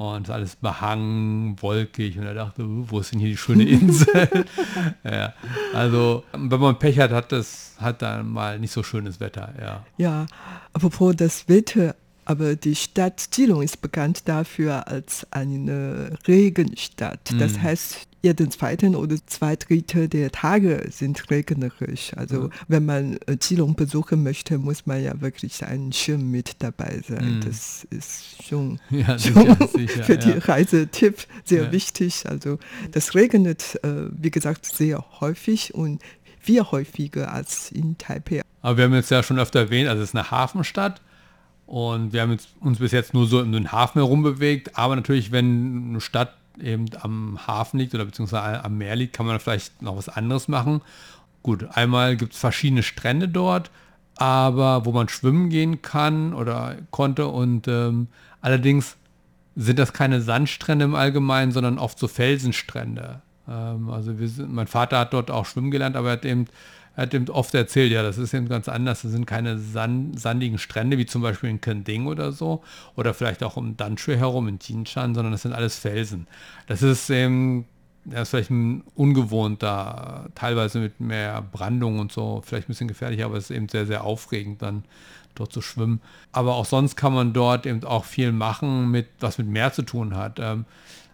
und 0.00 0.30
alles 0.30 0.56
behangen, 0.56 1.60
wolkig 1.60 2.18
und 2.18 2.24
er 2.24 2.32
dachte, 2.32 2.62
uh, 2.62 2.86
wo 2.88 3.00
ist 3.00 3.12
denn 3.12 3.20
hier 3.20 3.28
die 3.28 3.36
schöne 3.36 3.64
Insel? 3.64 4.46
ja, 5.04 5.34
also 5.74 6.24
wenn 6.32 6.58
man 6.58 6.78
Pech 6.78 6.98
hat, 6.98 7.10
hat 7.10 7.32
das 7.32 7.76
hat 7.78 8.00
dann 8.00 8.30
mal 8.30 8.58
nicht 8.58 8.72
so 8.72 8.82
schönes 8.82 9.20
Wetter, 9.20 9.52
ja. 9.60 9.84
Ja, 9.98 10.26
apropos 10.72 11.14
das 11.16 11.50
Wetter, 11.50 11.96
aber 12.24 12.56
die 12.56 12.74
Stadt 12.74 13.30
Geelong 13.30 13.62
ist 13.62 13.80
bekannt 13.80 14.22
dafür 14.26 14.86
als 14.88 15.26
eine 15.30 16.18
Regenstadt. 16.26 17.32
Das 17.38 17.54
mm. 17.54 17.62
heißt, 17.62 18.08
jeden 18.22 18.50
zweiten 18.50 18.94
oder 18.94 19.16
zwei 19.26 19.56
Drittel 19.56 20.08
der 20.08 20.30
Tage 20.30 20.86
sind 20.90 21.30
regnerisch. 21.30 22.12
Also 22.16 22.42
mhm. 22.42 22.50
wenn 22.68 22.84
man 22.84 23.18
äh, 23.26 23.36
Geelong 23.36 23.74
besuchen 23.74 24.22
möchte, 24.22 24.58
muss 24.58 24.86
man 24.86 25.02
ja 25.02 25.20
wirklich 25.20 25.64
einen 25.64 25.92
Schirm 25.92 26.30
mit 26.30 26.56
dabei 26.58 27.00
sein. 27.06 27.36
Mhm. 27.36 27.40
Das 27.40 27.86
ist 27.90 28.42
schon, 28.46 28.78
ja, 28.90 29.18
schon 29.18 29.34
sicher, 29.34 29.68
sicher, 29.74 30.04
für 30.04 30.18
die 30.18 30.30
ja. 30.30 30.38
Reisetipp 30.38 31.26
sehr 31.44 31.64
ja. 31.64 31.72
wichtig. 31.72 32.24
Also 32.26 32.58
das 32.92 33.14
regnet, 33.14 33.78
äh, 33.82 34.10
wie 34.10 34.30
gesagt, 34.30 34.66
sehr 34.66 35.04
häufig 35.20 35.74
und 35.74 36.02
viel 36.38 36.62
häufiger 36.62 37.32
als 37.32 37.70
in 37.70 37.96
Taipei. 37.96 38.42
Aber 38.62 38.76
wir 38.76 38.84
haben 38.84 38.94
jetzt 38.94 39.10
ja 39.10 39.22
schon 39.22 39.38
öfter 39.38 39.60
erwähnt, 39.60 39.88
also 39.88 40.02
es 40.02 40.10
ist 40.10 40.14
eine 40.14 40.30
Hafenstadt. 40.30 41.00
Und 41.70 42.12
wir 42.12 42.22
haben 42.22 42.36
uns 42.58 42.80
bis 42.80 42.90
jetzt 42.90 43.14
nur 43.14 43.28
so 43.28 43.40
in 43.40 43.52
den 43.52 43.70
Hafen 43.70 44.00
herum 44.00 44.24
bewegt. 44.24 44.76
Aber 44.76 44.96
natürlich, 44.96 45.30
wenn 45.30 45.90
eine 45.90 46.00
Stadt 46.00 46.34
eben 46.60 46.86
am 47.00 47.46
Hafen 47.46 47.78
liegt 47.78 47.94
oder 47.94 48.04
beziehungsweise 48.04 48.64
am 48.64 48.76
Meer 48.76 48.96
liegt, 48.96 49.14
kann 49.14 49.24
man 49.24 49.38
vielleicht 49.38 49.80
noch 49.80 49.96
was 49.96 50.08
anderes 50.08 50.48
machen. 50.48 50.80
Gut, 51.44 51.68
einmal 51.76 52.16
gibt 52.16 52.32
es 52.32 52.40
verschiedene 52.40 52.82
Strände 52.82 53.28
dort, 53.28 53.70
aber 54.16 54.84
wo 54.84 54.90
man 54.90 55.08
schwimmen 55.08 55.48
gehen 55.48 55.80
kann 55.80 56.34
oder 56.34 56.76
konnte 56.90 57.28
und 57.28 57.68
ähm, 57.68 58.08
allerdings 58.40 58.96
sind 59.54 59.78
das 59.78 59.92
keine 59.92 60.22
Sandstrände 60.22 60.86
im 60.86 60.96
Allgemeinen, 60.96 61.52
sondern 61.52 61.78
oft 61.78 62.00
so 62.00 62.08
Felsenstrände. 62.08 63.22
Ähm, 63.48 63.90
also 63.90 64.12
sind, 64.26 64.52
mein 64.52 64.66
Vater 64.66 64.98
hat 64.98 65.12
dort 65.12 65.30
auch 65.30 65.46
schwimmen 65.46 65.70
gelernt, 65.70 65.94
aber 65.94 66.08
er 66.08 66.12
hat 66.14 66.24
eben 66.24 66.46
er 66.96 67.02
hat 67.04 67.14
eben 67.14 67.28
oft 67.30 67.54
erzählt, 67.54 67.92
ja, 67.92 68.02
das 68.02 68.18
ist 68.18 68.34
eben 68.34 68.48
ganz 68.48 68.68
anders. 68.68 69.02
Das 69.02 69.12
sind 69.12 69.26
keine 69.26 69.58
sand, 69.58 70.18
sandigen 70.18 70.58
Strände, 70.58 70.98
wie 70.98 71.06
zum 71.06 71.22
Beispiel 71.22 71.50
in 71.50 71.60
Kending 71.60 72.06
oder 72.06 72.32
so, 72.32 72.62
oder 72.96 73.14
vielleicht 73.14 73.42
auch 73.42 73.56
um 73.56 73.76
Danshui 73.76 74.16
herum 74.16 74.48
in 74.48 74.58
Tinshan, 74.58 75.14
sondern 75.14 75.32
das 75.32 75.42
sind 75.42 75.52
alles 75.52 75.78
Felsen. 75.78 76.26
Das 76.66 76.82
ist 76.82 77.08
eben, 77.08 77.66
das 78.04 78.22
ist 78.22 78.30
vielleicht 78.30 78.50
ein 78.50 78.82
ungewohnter, 78.94 80.28
teilweise 80.34 80.80
mit 80.80 81.00
mehr 81.00 81.42
Brandung 81.42 82.00
und 82.00 82.12
so, 82.12 82.42
vielleicht 82.44 82.66
ein 82.66 82.72
bisschen 82.72 82.88
gefährlich, 82.88 83.24
aber 83.24 83.36
es 83.36 83.50
ist 83.50 83.56
eben 83.56 83.68
sehr, 83.68 83.86
sehr 83.86 84.04
aufregend 84.04 84.60
dann 84.62 84.84
dort 85.36 85.52
zu 85.52 85.62
schwimmen. 85.62 86.00
Aber 86.32 86.56
auch 86.56 86.66
sonst 86.66 86.96
kann 86.96 87.14
man 87.14 87.32
dort 87.32 87.66
eben 87.66 87.84
auch 87.84 88.04
viel 88.04 88.32
machen, 88.32 88.90
mit, 88.90 89.06
was 89.20 89.38
mit 89.38 89.46
Meer 89.46 89.72
zu 89.72 89.82
tun 89.82 90.16
hat. 90.16 90.38
Ähm, 90.40 90.64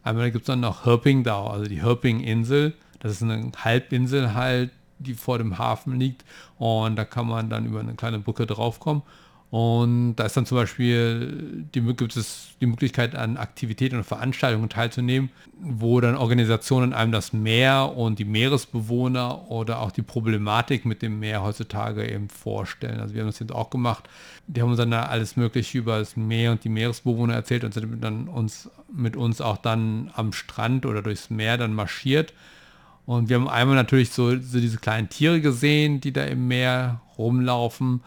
einmal 0.02 0.30
gibt 0.30 0.42
es 0.42 0.46
dann 0.46 0.60
noch 0.60 0.86
Herpingdao, 0.86 1.48
also 1.48 1.66
die 1.66 1.82
Herping-Insel. 1.82 2.74
Das 3.00 3.12
ist 3.12 3.22
eine 3.22 3.52
Halbinsel 3.62 4.34
halt, 4.34 4.70
die 4.98 5.14
vor 5.14 5.38
dem 5.38 5.58
Hafen 5.58 5.98
liegt. 5.98 6.24
Und 6.58 6.96
da 6.96 7.04
kann 7.04 7.26
man 7.26 7.50
dann 7.50 7.66
über 7.66 7.80
eine 7.80 7.94
kleine 7.94 8.18
Brücke 8.18 8.46
draufkommen. 8.46 9.02
Und 9.48 10.16
da 10.16 10.24
ist 10.24 10.36
dann 10.36 10.44
zum 10.44 10.58
Beispiel 10.58 11.64
die, 11.72 11.80
gibt 11.80 12.16
es 12.16 12.48
die 12.60 12.66
Möglichkeit, 12.66 13.14
an 13.14 13.36
Aktivitäten 13.36 13.96
und 13.96 14.04
Veranstaltungen 14.04 14.68
teilzunehmen, 14.68 15.30
wo 15.60 16.00
dann 16.00 16.16
Organisationen 16.16 16.92
einem 16.92 17.12
das 17.12 17.32
Meer 17.32 17.96
und 17.96 18.18
die 18.18 18.24
Meeresbewohner 18.24 19.48
oder 19.48 19.80
auch 19.80 19.92
die 19.92 20.02
Problematik 20.02 20.84
mit 20.84 21.00
dem 21.00 21.20
Meer 21.20 21.44
heutzutage 21.44 22.10
eben 22.10 22.28
vorstellen. 22.28 22.98
Also 22.98 23.14
wir 23.14 23.22
haben 23.22 23.28
das 23.28 23.38
jetzt 23.38 23.52
auch 23.52 23.70
gemacht. 23.70 24.08
Die 24.48 24.60
haben 24.60 24.70
uns 24.70 24.78
dann 24.78 24.92
alles 24.92 25.36
Mögliche 25.36 25.78
über 25.78 26.00
das 26.00 26.16
Meer 26.16 26.50
und 26.50 26.64
die 26.64 26.68
Meeresbewohner 26.68 27.34
erzählt 27.34 27.62
und 27.62 27.72
sind 27.72 28.02
dann 28.02 28.26
uns 28.26 28.68
mit 28.92 29.16
uns 29.16 29.40
auch 29.40 29.58
dann 29.58 30.10
am 30.14 30.32
Strand 30.32 30.86
oder 30.86 31.02
durchs 31.02 31.30
Meer 31.30 31.56
dann 31.56 31.72
marschiert 31.72 32.32
und 33.06 33.28
wir 33.28 33.36
haben 33.36 33.48
einmal 33.48 33.76
natürlich 33.76 34.10
so, 34.10 34.38
so 34.40 34.60
diese 34.60 34.78
kleinen 34.78 35.08
Tiere 35.08 35.40
gesehen, 35.40 36.00
die 36.00 36.12
da 36.12 36.24
im 36.24 36.48
Meer 36.48 37.00
rumlaufen. 37.16 38.02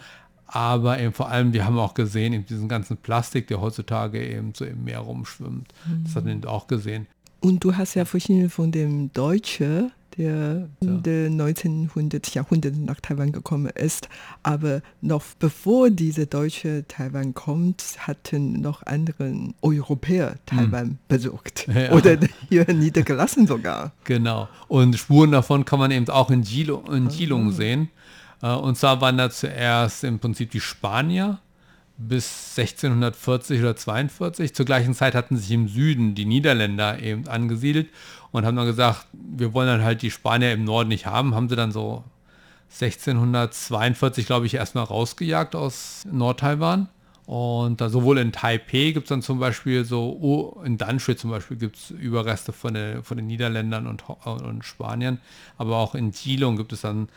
Aber 0.45 0.99
eben 0.99 1.13
vor 1.13 1.29
allem, 1.29 1.53
wir 1.53 1.65
haben 1.65 1.77
auch 1.77 1.93
gesehen, 1.93 2.33
eben 2.33 2.45
diesen 2.45 2.67
ganzen 2.67 2.97
Plastik, 2.97 3.47
der 3.47 3.61
heutzutage 3.61 4.21
eben 4.21 4.53
so 4.53 4.65
im 4.65 4.83
Meer 4.83 4.99
rumschwimmt. 4.99 5.73
Mhm. 5.85 6.03
Das 6.03 6.15
hat 6.15 6.25
man 6.25 6.43
auch 6.45 6.67
gesehen. 6.67 7.07
Und 7.39 7.63
du 7.63 7.77
hast 7.77 7.93
ja 7.93 8.03
vorhin 8.03 8.49
von 8.49 8.71
dem 8.71 9.13
Deutsche 9.13 9.91
der 10.19 10.67
in 10.81 11.01
den 11.01 11.39
1900 11.39 12.33
Jahrhunderten 12.33 12.83
nach 12.83 12.99
Taiwan 12.99 13.31
gekommen 13.31 13.71
ist. 13.73 14.09
Aber 14.43 14.81
noch 15.01 15.23
bevor 15.39 15.89
diese 15.89 16.27
Deutsche 16.27 16.83
Taiwan 16.87 17.33
kommt, 17.33 17.95
hatten 17.99 18.59
noch 18.59 18.85
andere 18.85 19.33
Europäer 19.61 20.35
Taiwan 20.45 20.87
hm. 20.87 20.97
besucht 21.07 21.67
ja. 21.73 21.91
oder 21.93 22.17
hier 22.49 22.71
niedergelassen 22.71 23.47
sogar. 23.47 23.93
Genau. 24.03 24.49
Und 24.67 24.97
Spuren 24.97 25.31
davon 25.31 25.63
kann 25.63 25.79
man 25.79 25.91
eben 25.91 26.07
auch 26.09 26.29
in 26.29 26.41
Geelong, 26.41 26.85
in 26.93 27.07
Geelong 27.07 27.47
oh. 27.47 27.51
sehen. 27.51 27.89
Äh, 28.41 28.53
und 28.53 28.77
zwar 28.77 28.99
waren 28.99 29.17
da 29.17 29.29
zuerst 29.29 30.03
im 30.03 30.19
Prinzip 30.19 30.51
die 30.51 30.59
Spanier 30.59 31.39
bis 31.99 32.57
1640 32.57 33.59
oder 33.59 33.75
42. 33.75 34.55
Zur 34.55 34.65
gleichen 34.65 34.93
Zeit 34.93 35.15
hatten 35.15 35.37
sich 35.37 35.51
im 35.51 35.67
Süden 35.67 36.15
die 36.15 36.25
Niederländer 36.25 36.99
eben 37.01 37.27
angesiedelt 37.27 37.89
und 38.31 38.45
haben 38.45 38.55
dann 38.55 38.65
gesagt, 38.65 39.07
wir 39.13 39.53
wollen 39.53 39.67
dann 39.67 39.83
halt 39.83 40.01
die 40.01 40.11
Spanier 40.11 40.53
im 40.53 40.63
Norden 40.63 40.89
nicht 40.89 41.05
haben. 41.05 41.35
Haben 41.35 41.49
sie 41.49 41.57
dann 41.57 41.73
so 41.73 42.03
1642, 42.71 44.25
glaube 44.25 44.45
ich, 44.45 44.53
erstmal 44.53 44.85
rausgejagt 44.85 45.55
aus 45.55 46.05
Nordtaiwan 46.09 46.87
Und 47.25 47.81
da 47.81 47.89
sowohl 47.89 48.19
in 48.19 48.31
Taipei 48.31 48.91
gibt 48.91 49.05
es 49.05 49.09
dann 49.09 49.21
zum 49.21 49.39
Beispiel 49.39 49.83
so, 49.83 50.17
oh, 50.21 50.61
in 50.63 50.77
Danshui 50.77 51.17
zum 51.17 51.31
Beispiel 51.31 51.57
gibt 51.57 51.75
es 51.75 51.91
Überreste 51.91 52.53
von, 52.53 52.75
der, 52.75 53.03
von 53.03 53.17
den 53.17 53.27
Niederländern 53.27 53.87
und, 53.87 54.03
und 54.25 54.63
Spaniern, 54.63 55.19
aber 55.57 55.77
auch 55.77 55.95
in 55.95 56.11
Geelong 56.11 56.57
gibt 56.57 56.71
es 56.71 56.81
dann 56.81 57.09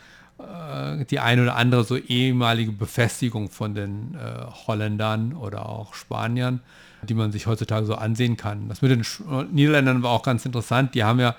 die 1.09 1.19
eine 1.19 1.43
oder 1.43 1.55
andere 1.55 1.83
so 1.83 1.95
ehemalige 1.97 2.71
Befestigung 2.71 3.49
von 3.49 3.75
den 3.75 4.15
äh, 4.15 4.45
Holländern 4.67 5.33
oder 5.33 5.67
auch 5.69 5.93
Spaniern, 5.93 6.61
die 7.03 7.13
man 7.13 7.31
sich 7.31 7.47
heutzutage 7.47 7.85
so 7.85 7.95
ansehen 7.95 8.37
kann. 8.37 8.69
Das 8.69 8.81
mit 8.81 8.91
den 8.91 9.03
Sch 9.03 9.21
Niederländern 9.51 10.03
war 10.03 10.11
auch 10.11 10.23
ganz 10.23 10.45
interessant. 10.45 10.95
Die 10.95 11.03
haben 11.03 11.19
ja 11.19 11.35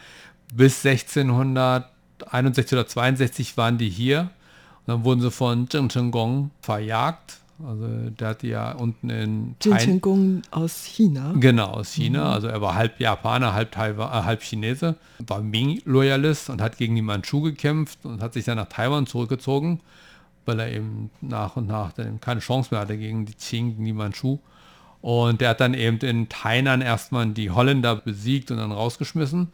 bis 0.53 0.85
1661 0.87 2.73
oder 2.73 2.87
62 2.87 3.57
waren 3.57 3.79
die 3.79 3.89
hier. 3.91 4.31
Und 4.87 4.93
dann 4.95 5.05
wurden 5.05 5.21
sie 5.21 5.31
von 5.31 5.69
Zheng 5.69 5.89
Chenggong 5.89 6.51
verjagt 6.61 7.39
also 7.63 8.11
der 8.11 8.29
hatte 8.29 8.47
ja 8.47 8.73
unten 8.73 9.11
in 9.11 9.57
Jin 9.63 10.01
Gong 10.01 10.43
aus 10.51 10.85
China. 10.85 11.35
Genau, 11.39 11.69
aus 11.69 11.93
China. 11.93 12.25
Mhm. 12.25 12.33
Also 12.33 12.47
er 12.49 12.61
war 12.61 12.75
halb 12.75 12.99
Japaner, 12.99 13.55
halb, 13.55 13.73
Taiwan, 13.73 14.11
äh, 14.11 14.25
halb 14.25 14.43
Chinese, 14.43 14.97
war 15.19 15.41
Ming-Loyalist 15.41 16.51
und 16.51 16.61
hat 16.61 16.77
gegen 16.77 16.97
die 16.97 17.03
Manchu 17.03 17.43
gekämpft 17.43 18.05
und 18.05 18.23
hat 18.23 18.33
sich 18.33 18.45
dann 18.45 18.57
nach 18.57 18.69
Taiwan 18.69 19.07
zurückgezogen, 19.07 19.81
weil 20.47 20.59
er 20.59 20.73
eben 20.73 21.11
nach 21.21 21.57
und 21.57 21.69
nach 21.69 21.93
dann 21.93 22.21
keine 22.21 22.41
Chance 22.41 22.69
mehr 22.73 22.81
hatte 22.81 22.99
gegen 22.99 23.25
die 23.25 23.35
Qing, 23.35 23.71
gegen 23.71 23.85
die 23.85 23.93
Manchu. 23.93 24.39
Und 25.01 25.41
der 25.41 25.51
hat 25.51 25.61
dann 25.61 25.75
eben 25.75 25.99
in 25.99 26.29
Tainan 26.29 26.81
erstmal 26.81 27.27
die 27.29 27.51
Holländer 27.51 27.97
besiegt 27.97 28.51
und 28.51 28.57
dann 28.57 28.73
rausgeschmissen. 28.73 29.53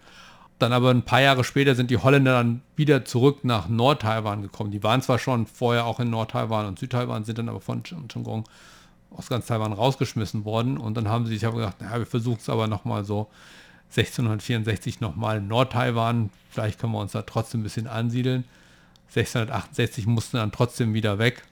Dann 0.60 0.74
aber 0.74 0.90
ein 0.90 1.04
paar 1.04 1.22
Jahre 1.22 1.42
später 1.42 1.74
sind 1.74 1.90
die 1.90 1.96
Holländer 1.96 2.34
dann 2.34 2.60
wieder 2.76 3.06
zurück 3.06 3.44
nach 3.44 3.70
Nord-Taiwan 3.70 4.42
gekommen. 4.42 4.70
Die 4.70 4.82
waren 4.82 5.00
zwar 5.00 5.18
schon 5.18 5.46
vorher 5.46 5.86
auch 5.86 6.00
in 6.00 6.10
Nord-Taiwan 6.10 6.66
und 6.66 6.78
Süd-Taiwan, 6.78 7.24
sind 7.24 7.38
dann 7.38 7.48
aber 7.48 7.62
von 7.62 7.82
Chongqing 7.82 8.44
aus 9.10 9.28
ganz 9.28 9.46
Taiwan 9.46 9.72
rausgeschmissen 9.72 10.44
worden. 10.44 10.76
Und 10.76 10.98
dann 10.98 11.08
haben 11.08 11.24
sie 11.24 11.32
sich 11.32 11.46
aber 11.46 11.56
gedacht, 11.56 11.80
naja, 11.80 11.98
wir 11.98 12.06
versuchen 12.06 12.40
es 12.40 12.50
aber 12.50 12.66
nochmal 12.66 13.06
so 13.06 13.28
1664 13.96 15.00
nochmal 15.00 15.38
in 15.38 15.48
Nord-Taiwan. 15.48 16.28
Vielleicht 16.50 16.78
können 16.78 16.92
wir 16.92 17.00
uns 17.00 17.12
da 17.12 17.22
trotzdem 17.22 17.60
ein 17.60 17.64
bisschen 17.64 17.86
ansiedeln. 17.86 18.44
1668 19.08 20.06
mussten 20.06 20.36
dann 20.36 20.52
trotzdem 20.52 20.92
wieder 20.92 21.18
weg. 21.18 21.42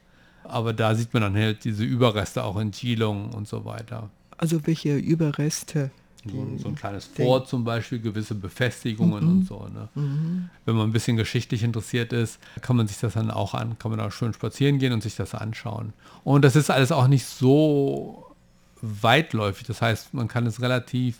Aber 0.45 0.75
da 0.75 0.95
sieht 0.95 1.15
man 1.15 1.23
dann 1.23 1.35
halt 1.35 1.65
diese 1.65 1.83
Überreste 1.83 2.45
auch 2.45 2.59
in 2.59 2.73
Geelong 2.73 3.33
und 3.33 3.49
so 3.49 3.65
weiter. 3.65 4.11
Also 4.37 4.67
welche 4.67 4.97
Überreste 4.97 5.91
so, 6.31 6.63
so, 6.63 6.69
ein 6.69 6.75
kleines 6.75 7.07
Fort 7.07 7.49
zum 7.49 7.65
Beispiel, 7.65 8.01
gewisse 8.01 8.35
Befestigungen 8.35 9.25
mhm. 9.25 9.31
und 9.31 9.47
so. 9.47 9.69
Ne? 9.69 9.89
Mhm. 9.95 10.51
Wenn 10.65 10.77
man 10.77 10.89
ein 10.89 10.93
bisschen 10.93 11.17
geschichtlich 11.17 11.63
interessiert 11.63 12.13
ist, 12.13 12.39
kann 12.61 12.77
man 12.77 12.87
sich 12.87 12.99
das 12.99 13.15
dann 13.15 13.31
auch 13.31 13.55
an, 13.55 13.79
kann 13.79 13.91
man 13.91 13.99
da 13.99 14.11
schön 14.11 14.33
spazieren 14.33 14.79
gehen 14.79 14.93
und 14.93 15.03
sich 15.03 15.17
das 15.17 15.35
anschauen. 15.35 15.93
Und 16.25 16.45
das 16.45 16.57
ist 16.57 16.71
alles 16.71 16.93
auch 16.93 17.09
nicht 17.09 17.27
so 17.27 18.27
weitläufig. 18.81 19.67
Das 19.67 19.83
heißt, 19.83 20.15
man 20.15 20.29
kann 20.29 20.47
es 20.47 20.61
relativ 20.61 21.19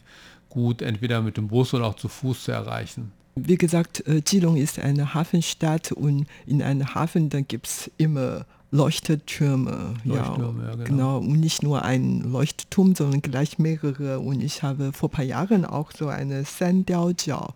gut 0.49 0.83
entweder 0.83 1.23
mit 1.23 1.37
dem 1.37 1.49
Bus 1.49 1.75
oder 1.75 1.87
auch 1.87 1.97
zu 1.97 2.09
Fuß 2.09 2.45
zu 2.45 2.53
erreichen. 2.53 3.13
Wie 3.37 3.57
gesagt, 3.57 4.07
äh, 4.07 4.21
Geelong 4.21 4.57
ist 4.57 4.79
eine 4.79 5.15
Hafenstadt 5.15 5.93
und 5.93 6.27
in 6.47 6.63
einem 6.63 6.95
Hafen, 6.95 7.29
da 7.31 7.41
gibt 7.41 7.67
es 7.67 7.91
immer 7.97 8.47
Leuchtetürme. 8.71 9.95
Leuchttürme, 10.05 10.63
ja, 10.63 10.69
ja 10.71 10.75
genau. 10.77 10.85
genau. 10.85 11.19
Und 11.19 11.41
nicht 11.41 11.63
nur 11.63 11.83
ein 11.83 12.21
Leuchtturm, 12.21 12.95
sondern 12.95 13.23
gleich 13.23 13.59
mehrere. 13.59 14.21
Und 14.21 14.43
ich 14.43 14.63
habe 14.63 14.93
vor 14.93 15.09
ein 15.09 15.13
paar 15.13 15.25
Jahren 15.25 15.65
auch 15.65 15.93
so 15.93 16.09
eine 16.09 16.45
Sandiaojiao 16.45 17.55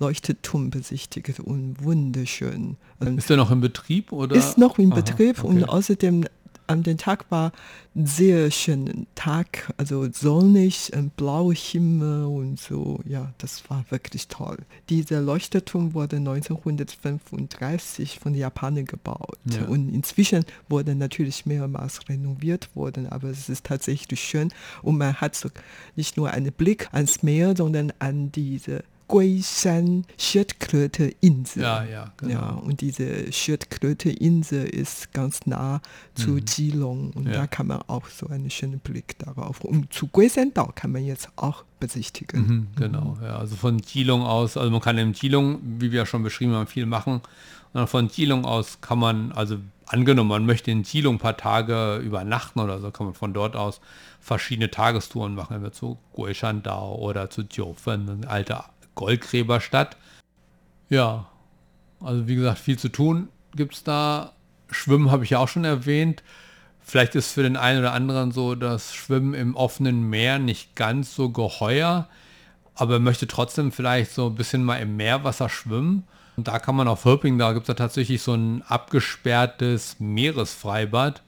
Leuchtturm 0.00 0.70
besichtigt 0.70 1.40
und 1.40 1.76
wunderschön. 1.82 2.76
Ist 3.00 3.30
der 3.30 3.36
noch 3.36 3.50
in 3.50 3.60
Betrieb? 3.60 4.12
Oder? 4.12 4.34
Ist 4.34 4.58
noch 4.58 4.78
in 4.78 4.90
Betrieb 4.90 5.38
Aha, 5.38 5.46
okay. 5.46 5.56
und 5.56 5.68
außerdem 5.68 6.24
an 6.66 6.82
den 6.82 6.98
Tag 6.98 7.30
war 7.30 7.52
ein 7.94 8.06
sehr 8.06 8.50
schöner 8.50 8.92
Tag, 9.14 9.72
also 9.76 10.10
sonnig, 10.10 10.92
ein 10.94 11.10
blauer 11.10 11.54
Himmel 11.54 12.24
und 12.24 12.58
so. 12.58 13.00
Ja, 13.06 13.32
das 13.38 13.68
war 13.70 13.84
wirklich 13.90 14.28
toll. 14.28 14.58
Dieser 14.88 15.20
Leuchtturm 15.20 15.94
wurde 15.94 16.16
1935 16.16 18.18
von 18.18 18.32
den 18.32 18.40
Japanern 18.40 18.86
gebaut 18.86 19.38
ja. 19.44 19.64
und 19.66 19.94
inzwischen 19.94 20.44
wurde 20.68 20.94
natürlich 20.94 21.46
mehrmals 21.46 22.08
renoviert 22.08 22.74
worden, 22.74 23.08
aber 23.08 23.28
es 23.28 23.48
ist 23.48 23.66
tatsächlich 23.66 24.20
schön 24.20 24.52
und 24.82 24.98
man 24.98 25.14
hat 25.14 25.36
so 25.36 25.48
nicht 25.96 26.16
nur 26.16 26.30
einen 26.30 26.52
Blick 26.52 26.88
ans 26.92 27.22
Meer, 27.22 27.54
sondern 27.56 27.92
an 27.98 28.32
diese 28.32 28.84
Guishan 29.08 30.06
Schildkröte-Insel. 30.18 31.62
Ja, 31.62 31.84
ja, 31.84 32.12
genau. 32.16 32.32
Ja, 32.32 32.48
und 32.50 32.80
diese 32.80 33.32
Schildkröte-Insel 33.32 34.66
ist 34.66 35.12
ganz 35.12 35.46
nah 35.46 35.80
zu 36.14 36.30
mhm. 36.30 36.44
Geelong 36.44 37.10
und 37.12 37.26
ja. 37.26 37.32
da 37.32 37.46
kann 37.46 37.66
man 37.66 37.82
auch 37.86 38.08
so 38.08 38.28
einen 38.28 38.50
schönen 38.50 38.80
Blick 38.80 39.18
darauf. 39.18 39.60
Und 39.62 39.92
zu 39.92 40.08
Guisandao 40.08 40.72
kann 40.74 40.92
man 40.92 41.04
jetzt 41.04 41.28
auch 41.36 41.64
besichtigen. 41.80 42.46
Mhm, 42.46 42.66
genau, 42.76 43.18
ja, 43.22 43.36
also 43.36 43.56
von 43.56 43.80
Geelong 43.80 44.22
aus, 44.22 44.56
also 44.56 44.70
man 44.70 44.80
kann 44.80 44.96
in 44.98 45.12
Geelong, 45.12 45.58
wie 45.78 45.92
wir 45.92 46.00
ja 46.00 46.06
schon 46.06 46.22
beschrieben 46.22 46.52
haben, 46.52 46.66
viel 46.66 46.86
machen. 46.86 47.20
Und 47.72 47.88
von 47.88 48.08
Geelong 48.08 48.44
aus 48.44 48.80
kann 48.80 48.98
man, 48.98 49.32
also 49.32 49.58
angenommen, 49.86 50.30
man 50.30 50.46
möchte 50.46 50.70
in 50.70 50.82
Geelong 50.82 51.16
ein 51.16 51.18
paar 51.18 51.36
Tage 51.36 51.96
übernachten 51.96 52.60
oder 52.60 52.78
so, 52.80 52.90
kann 52.90 53.06
man 53.06 53.14
von 53.14 53.34
dort 53.34 53.56
aus 53.56 53.80
verschiedene 54.20 54.70
Tagestouren 54.70 55.34
machen, 55.34 55.56
wenn 55.56 55.62
wir 55.62 55.72
zu 55.72 55.98
Guisandao 56.14 56.94
oder 56.96 57.28
zu 57.30 57.42
Jiufen, 57.42 58.08
eine 58.08 58.28
alte 58.28 58.64
Goldgräberstadt. 58.94 59.96
Ja, 60.88 61.26
also 62.00 62.28
wie 62.28 62.34
gesagt, 62.34 62.58
viel 62.58 62.78
zu 62.78 62.88
tun 62.88 63.28
gibt 63.56 63.74
es 63.74 63.84
da. 63.84 64.32
Schwimmen 64.70 65.10
habe 65.10 65.24
ich 65.24 65.30
ja 65.30 65.38
auch 65.38 65.48
schon 65.48 65.64
erwähnt. 65.64 66.22
Vielleicht 66.80 67.14
ist 67.14 67.32
für 67.32 67.42
den 67.42 67.56
einen 67.56 67.78
oder 67.78 67.92
anderen 67.92 68.32
so 68.32 68.54
das 68.54 68.94
Schwimmen 68.94 69.32
im 69.34 69.56
offenen 69.56 70.08
Meer 70.10 70.38
nicht 70.38 70.76
ganz 70.76 71.14
so 71.14 71.30
geheuer, 71.30 72.08
aber 72.74 72.98
möchte 72.98 73.26
trotzdem 73.26 73.72
vielleicht 73.72 74.12
so 74.12 74.26
ein 74.26 74.34
bisschen 74.34 74.64
mal 74.64 74.76
im 74.76 74.96
Meerwasser 74.96 75.48
schwimmen. 75.48 76.04
Und 76.36 76.48
da 76.48 76.58
kann 76.58 76.74
man 76.74 76.88
auf 76.88 77.04
Hirping, 77.04 77.38
da 77.38 77.52
gibt 77.52 77.68
es 77.68 77.76
tatsächlich 77.76 78.20
so 78.20 78.34
ein 78.34 78.62
abgesperrtes 78.62 79.96
Meeresfreibad. 80.00 81.22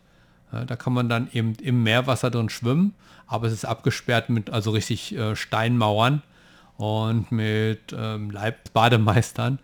Da 0.50 0.76
kann 0.76 0.92
man 0.92 1.08
dann 1.08 1.28
eben 1.32 1.54
im 1.54 1.82
Meerwasser 1.82 2.30
drin 2.30 2.48
schwimmen, 2.48 2.94
aber 3.26 3.46
es 3.46 3.52
ist 3.52 3.64
abgesperrt 3.64 4.28
mit 4.28 4.50
also 4.50 4.70
richtig 4.70 5.14
äh, 5.16 5.36
Steinmauern 5.36 6.22
und 6.76 7.32
mit 7.32 7.94
ähm, 7.96 8.30
Leib-Bademeistern. 8.30 9.58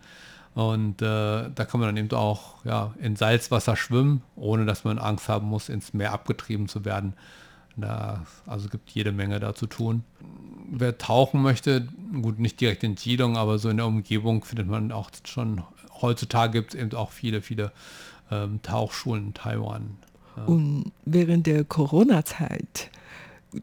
Und 0.55 1.01
äh, 1.01 1.49
da 1.49 1.65
kann 1.65 1.79
man 1.79 1.89
dann 1.89 1.97
eben 1.97 2.11
auch 2.15 2.63
ja, 2.63 2.93
in 2.99 3.15
Salzwasser 3.15 3.75
schwimmen, 3.75 4.21
ohne 4.35 4.65
dass 4.65 4.83
man 4.83 4.99
Angst 4.99 5.27
haben 5.27 5.47
muss, 5.47 5.69
ins 5.69 5.93
Meer 5.93 6.13
abgetrieben 6.13 6.67
zu 6.67 6.85
werden. 6.85 7.13
Da, 7.75 8.25
also 8.45 8.69
gibt 8.69 8.91
jede 8.91 9.11
Menge 9.11 9.39
da 9.39 9.55
zu 9.55 9.65
tun. 9.65 10.03
Wer 10.69 10.97
tauchen 10.97 11.41
möchte, 11.41 11.87
gut, 12.21 12.39
nicht 12.39 12.61
direkt 12.61 12.83
in 12.83 12.95
Geelong, 12.95 13.35
aber 13.35 13.57
so 13.57 13.69
in 13.69 13.77
der 13.77 13.87
Umgebung 13.87 14.43
findet 14.43 14.67
man 14.67 14.91
auch 14.91 15.09
schon, 15.25 15.63
heutzutage 16.01 16.53
gibt 16.53 16.75
es 16.75 16.79
eben 16.79 16.93
auch 16.93 17.11
viele, 17.11 17.41
viele 17.41 17.71
ähm, 18.29 18.61
Tauchschulen 18.61 19.27
in 19.27 19.33
Taiwan. 19.33 19.97
Ja. 20.37 20.43
Und 20.45 20.91
während 21.05 21.47
der 21.47 21.63
Corona-Zeit 21.63 22.91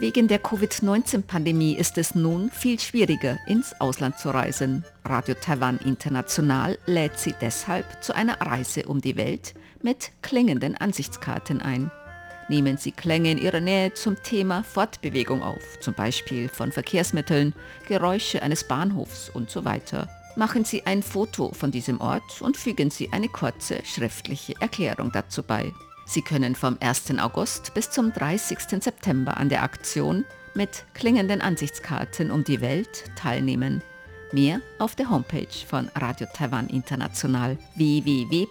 Wegen 0.00 0.28
der 0.28 0.38
Covid-19-Pandemie 0.38 1.74
ist 1.74 1.98
es 1.98 2.14
nun 2.14 2.50
viel 2.50 2.80
schwieriger, 2.80 3.36
ins 3.46 3.78
Ausland 3.80 4.18
zu 4.18 4.30
reisen. 4.30 4.82
Radio 5.04 5.34
Taiwan 5.34 5.78
International 5.84 6.78
lädt 6.86 7.18
Sie 7.18 7.34
deshalb 7.38 8.02
zu 8.02 8.14
einer 8.14 8.40
Reise 8.40 8.86
um 8.86 9.02
die 9.02 9.18
Welt 9.18 9.52
mit 9.82 10.10
klingenden 10.22 10.74
Ansichtskarten 10.74 11.60
ein. 11.60 11.90
Nehmen 12.48 12.78
Sie 12.78 12.92
Klänge 12.92 13.32
in 13.32 13.36
Ihrer 13.36 13.60
Nähe 13.60 13.92
zum 13.92 14.16
Thema 14.22 14.64
Fortbewegung 14.64 15.42
auf, 15.42 15.78
zum 15.80 15.92
Beispiel 15.92 16.48
von 16.48 16.72
Verkehrsmitteln, 16.72 17.54
Geräusche 17.86 18.42
eines 18.42 18.66
Bahnhofs 18.66 19.28
und 19.28 19.50
so 19.50 19.66
weiter. 19.66 20.08
Machen 20.34 20.64
Sie 20.64 20.86
ein 20.86 21.02
Foto 21.02 21.52
von 21.52 21.72
diesem 21.72 22.00
Ort 22.00 22.40
und 22.40 22.56
fügen 22.56 22.90
Sie 22.90 23.12
eine 23.12 23.28
kurze 23.28 23.84
schriftliche 23.84 24.54
Erklärung 24.62 25.12
dazu 25.12 25.42
bei. 25.42 25.74
Sie 26.06 26.22
können 26.22 26.54
vom 26.54 26.76
1. 26.80 27.18
August 27.18 27.74
bis 27.74 27.90
zum 27.90 28.12
30. 28.12 28.82
September 28.82 29.36
an 29.36 29.48
der 29.48 29.62
Aktion 29.62 30.24
mit 30.54 30.84
klingenden 30.94 31.40
Ansichtskarten 31.40 32.30
um 32.30 32.44
die 32.44 32.60
Welt 32.60 33.04
teilnehmen. 33.16 33.82
Mehr 34.32 34.60
auf 34.78 34.94
der 34.94 35.10
Homepage 35.10 35.46
von 35.66 35.90
Radio 35.96 36.26
Taiwan 36.32 36.68
International 36.68 37.58
www.rti.org.tw. 37.76 38.50